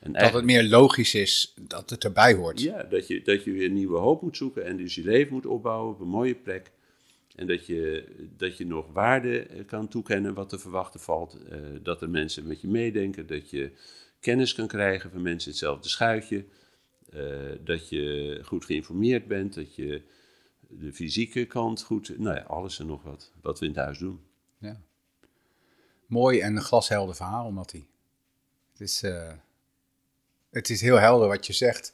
[0.00, 2.60] En Dat het meer logisch is dat het erbij hoort.
[2.60, 5.46] ja, dat je, dat je weer nieuwe hoop moet zoeken en dus je leven moet
[5.46, 6.70] opbouwen op een mooie plek.
[7.38, 8.04] En dat je,
[8.36, 11.34] dat je nog waarde eh, kan toekennen wat te verwachten valt.
[11.34, 13.72] eh, dat er mensen met je meedenken, dat je
[14.20, 16.44] kennis kan krijgen van mensen hetzelfde schuitje.
[17.12, 17.22] eh,
[17.64, 20.02] dat je goed geïnformeerd bent, dat je
[20.60, 22.18] de fysieke kant goed...
[22.18, 24.20] Nou ja, alles en nog wat, wat we in het huis doen.
[24.58, 24.80] Ja.
[26.06, 27.88] Mooi en een glashelder verhaal, Mattie.
[28.72, 29.04] Het is,
[30.50, 31.92] het is heel helder wat je zegt.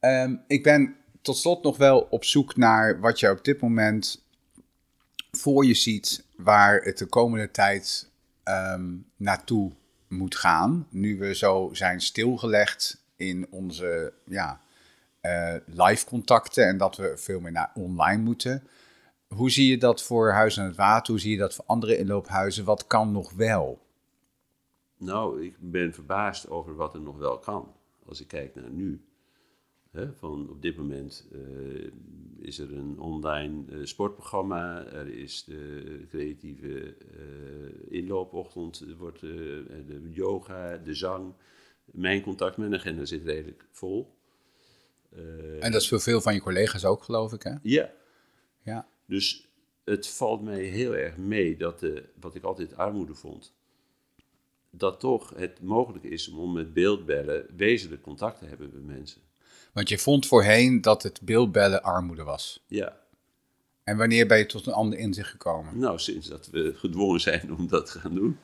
[0.00, 4.26] Ehm, ik ben tot slot nog wel op zoek naar wat je op dit moment
[5.38, 8.10] voor je ziet, waar het de komende tijd
[8.42, 9.72] ehm, naartoe
[10.08, 10.86] moet gaan.
[10.90, 14.60] Nu we zo zijn stilgelegd in onze ja,
[15.20, 18.66] eh, live contacten en dat we veel meer naar online moeten.
[19.28, 21.12] Hoe zie je dat voor Huis aan het Water?
[21.12, 22.64] Hoe zie je dat voor andere inloophuizen?
[22.64, 23.86] Wat kan nog wel?
[24.96, 27.74] Nou, ik ben verbaasd over wat er nog wel kan.
[28.06, 29.07] Als ik kijk naar nu.
[29.90, 31.90] Hè, van op dit moment eh,
[32.38, 34.84] is er een online eh, sportprogramma.
[34.84, 38.80] Er is de creatieve eh, inloopochtend.
[38.80, 41.34] Er wordt de yoga, de zang.
[41.84, 44.16] Mijn contact met een agenda zit redelijk vol.
[45.60, 47.54] En dat is voor veel van je collega's ook, geloof ik, hè?
[47.62, 47.92] ja,
[48.62, 48.88] Ja.
[49.06, 49.48] dus
[49.84, 53.54] het valt mij heel erg mee dat de, wat ik altijd armoede vond,
[54.70, 59.20] dat toch het mogelijk is om met beeldbellen wezenlijk contact te hebben met mensen.
[59.78, 62.64] Want je vond voorheen dat het beeldbellen armoede was.
[62.66, 62.96] Ja,
[63.84, 65.78] En wanneer ben je tot een ander inzicht gekomen?
[65.78, 68.38] nou sinds dat we gedwongen zijn om dat te gaan doen.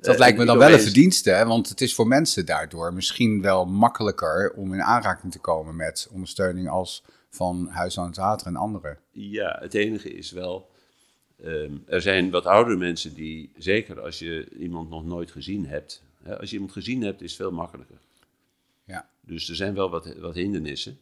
[0.00, 1.46] Dat Eh, lijkt me dan wel een verdienste, hè?
[1.46, 6.08] want het is voor mensen daardoor misschien wel makkelijker om in aanraking te komen met
[6.12, 8.98] ondersteuning als van Huis aan het Water en anderen.
[9.10, 10.70] Ja, het enige is wel,
[11.42, 16.02] ehm, er zijn wat oudere mensen die, zeker als je iemand nog nooit gezien hebt,
[16.22, 17.96] hè, als je iemand gezien hebt is het veel makkelijker.
[18.84, 19.10] Ja.
[19.20, 20.98] Dus er zijn wel wat, wat hindernissen.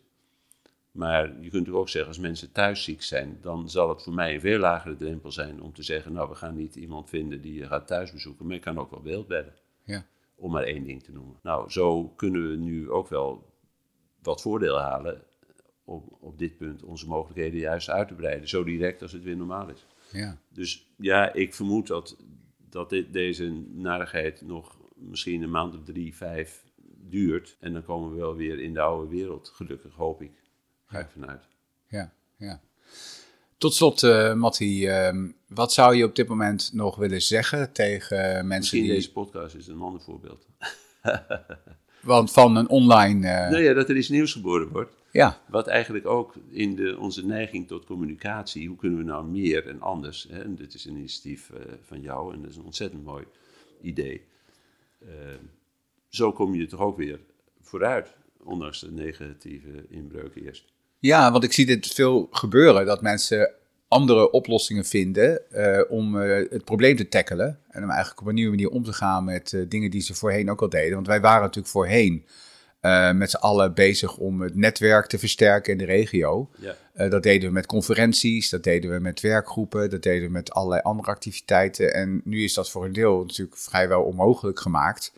[0.92, 4.14] Maar je kunt natuurlijk ook zeggen, als mensen thuis ziek zijn, dan zal het voor
[4.14, 7.40] mij een veel lagere drempel zijn om te zeggen, nou, we gaan niet iemand vinden
[7.40, 9.54] die je gaat thuis bezoeken, maar je kan ook wel beeldbedden.
[9.84, 10.06] Ja.
[10.34, 11.36] Om maar één ding te noemen.
[11.42, 13.52] Nou, zo kunnen we nu ook wel
[14.22, 15.22] wat voordeel halen
[15.84, 19.36] om op dit punt onze mogelijkheden juist uit te breiden, zo direct als het weer
[19.36, 19.86] normaal is.
[20.12, 20.38] Ja.
[20.48, 22.16] Dus ja, ik vermoed dat,
[22.68, 26.64] dat dit, deze narigheid nog misschien een maand of drie, vijf
[27.09, 27.57] duurt.
[27.61, 30.32] En dan komen we wel weer in de oude wereld, gelukkig hoop ik.
[30.86, 31.42] Ga ik vanuit.
[31.88, 32.61] Ja, ja.
[33.59, 38.18] Tot slot, uh, Matti, uh, wat zou je op dit moment nog willen zeggen tegen
[38.18, 38.92] mensen Misschien die...
[38.92, 40.46] deze podcast is een ander voorbeeld.
[42.03, 43.26] Want van een online...
[43.26, 43.50] Uh...
[43.50, 44.92] Nou ja, dat er iets nieuws geboren wordt.
[45.12, 45.40] Ja.
[45.48, 49.80] Wat eigenlijk ook in de, onze neiging tot communicatie, hoe kunnen we nou meer en
[49.80, 50.26] anders?
[50.30, 50.42] Hè?
[50.42, 53.24] En dit is een initiatief uh, van jou en dat is een ontzettend mooi
[53.80, 54.24] idee.
[56.12, 57.20] Zo kom je toch ook weer
[57.62, 60.64] vooruit, ondanks de negatieve inbreuk eerst.
[60.98, 63.52] Ja, want ik zie dit veel gebeuren, dat mensen
[63.88, 67.58] andere oplossingen vinden uh, om uh, het probleem te tackelen.
[67.70, 70.14] En om eigenlijk op een nieuwe manier om te gaan met uh, dingen die ze
[70.14, 70.94] voorheen ook al deden.
[70.94, 72.24] Want wij waren natuurlijk voorheen
[73.14, 76.50] met z'n allen bezig om het netwerk te versterken in de regio.
[76.58, 77.08] Ja.
[77.08, 80.82] dat deden we met conferenties, dat deden we met werkgroepen, dat deden we met allerlei
[80.82, 81.94] andere activiteiten.
[81.94, 85.12] En nu is dat voor een deel natuurlijk vrijwel onmogelijk gemaakt.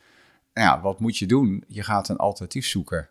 [0.54, 1.64] Nou ja, wat moet je doen?
[1.68, 3.08] Je gaat een alternatief zoeken.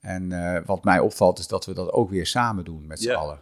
[0.00, 3.40] En wat mij opvalt is dat we dat ook weer samen doen met z'n allen.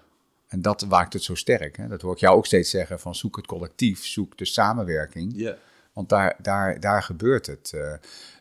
[0.49, 1.77] En dat maakt het zo sterk.
[1.77, 1.89] Hè?
[1.89, 5.33] Dat hoor ik jou ook steeds zeggen: van zoek het collectief, zoek de samenwerking.
[5.37, 5.57] Ja.
[5.93, 7.73] Want daar, daar, daar gebeurt het.
[7.75, 7.95] Eh,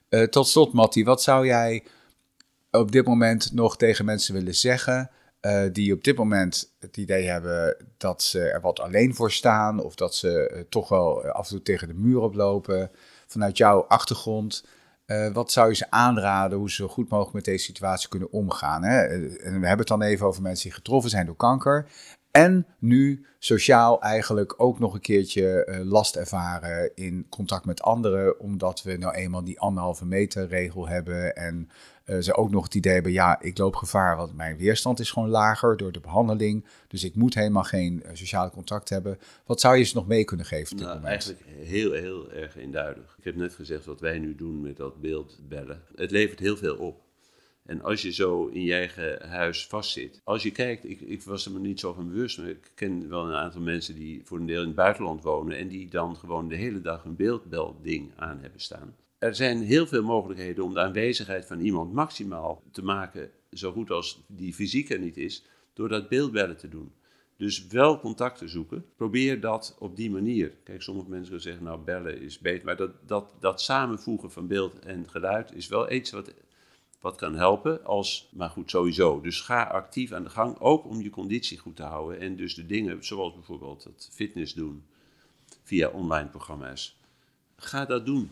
[0.10, 1.84] eh, tot slot, Matti, wat zou jij
[2.72, 5.10] op dit moment nog tegen mensen willen zeggen?
[5.42, 9.84] eh, die op dit moment het idee hebben dat ze er wat alleen voor staan,
[9.84, 12.92] of dat ze eh, toch wel af en toe tegen de muur oplopen.
[13.28, 14.66] Vanuit jouw achtergrond,
[15.12, 18.32] eh, wat zou je ze aanraden hoe ze zo goed mogelijk met deze situatie kunnen
[18.32, 18.84] omgaan?
[18.84, 19.02] Hè?
[19.02, 19.14] Eh,
[19.46, 21.88] En we hebben het dan even over mensen die getroffen zijn door kanker.
[22.32, 28.40] En nu sociaal eigenlijk ook nog een keertje eh, last ervaren in contact met anderen,
[28.40, 31.36] omdat we nou eenmaal die anderhalve meter regel hebben.
[31.36, 31.70] En
[32.20, 35.30] ze ook nog het idee hebben, ja, ik loop gevaar, want mijn weerstand is gewoon
[35.30, 36.66] lager door de behandeling.
[36.88, 39.20] Dus ik moet helemaal geen eh, sociale contact hebben.
[39.46, 41.08] Wat zou je ze nog mee kunnen geven op Nou, moment?
[41.08, 43.16] eigenlijk heel, heel erg eenduidig.
[43.18, 45.82] Ik heb net gezegd wat wij nu doen met dat beeldbellen.
[45.96, 47.02] Het levert heel veel op.
[47.66, 50.22] En als je zo in je eigen huis vastzit.
[50.24, 53.10] Als je kijkt, ik, ik was er me niet zo van bewust, maar ik ken
[53.10, 55.58] wel een aantal mensen die voor een deel in het buitenland wonen.
[55.58, 58.96] En die dan gewoon de hele dag een beeldbelding aan hebben staan.
[59.22, 63.92] Er zijn heel veel mogelijkheden om de aanwezigheid van iemand maximaal te maken, zo goed
[63.92, 65.44] als die fysiek er niet is,
[65.74, 66.92] door dat beeldbellen te doen.
[67.38, 68.86] Dus wel contacten zoeken.
[68.96, 70.54] Probeer dat op die manier.
[70.64, 72.66] Kijk, sommige mensen zeggen, nou bellen is beter.
[72.66, 76.34] Maar dat, dat, dat samenvoegen van beeld en geluid is wel iets wat,
[77.00, 77.86] wat kan helpen.
[77.86, 79.22] Als, maar goed, sowieso.
[79.22, 82.20] Dus ga actief aan de gang, ook om je conditie goed te houden.
[82.20, 84.84] En dus de dingen, zoals bijvoorbeeld het fitness doen
[85.64, 87.00] via online programma's.
[87.56, 88.32] Ga dat doen.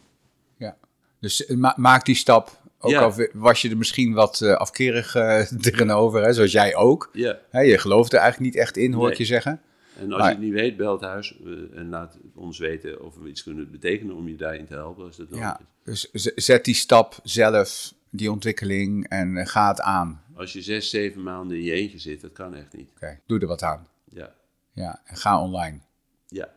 [0.59, 0.77] Ja.
[1.19, 2.61] Dus eh, ma- maak die stap.
[2.79, 3.01] Ook Ja.
[3.01, 7.09] al was je er misschien wat eh, afkerig eh, tegenover, hè, zoals jij ook.
[7.13, 7.39] Ja.
[7.49, 9.61] Hè, je gelooft er eigenlijk niet echt in, hoor ik je zeggen.
[9.99, 11.35] En als Maar- je het niet weet, bel het huis
[11.75, 15.05] en laat ons weten of we iets kunnen betekenen om je daarin te helpen.
[15.05, 15.59] Als dat Ja.
[15.85, 16.09] is.
[16.11, 20.21] Dus zet die stap zelf, die ontwikkeling, en ga het aan.
[20.35, 22.91] Als je zes, zeven maanden in je eentje zit, dat kan echt niet.
[22.95, 23.87] Oké, doe er wat aan.
[24.09, 24.33] Ja,
[24.73, 25.79] Ja, en ga online.
[26.27, 26.49] ja.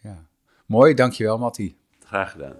[0.00, 0.24] Ja.
[0.66, 1.76] Mooi, dankjewel Matti.
[2.04, 2.54] graag gedaan.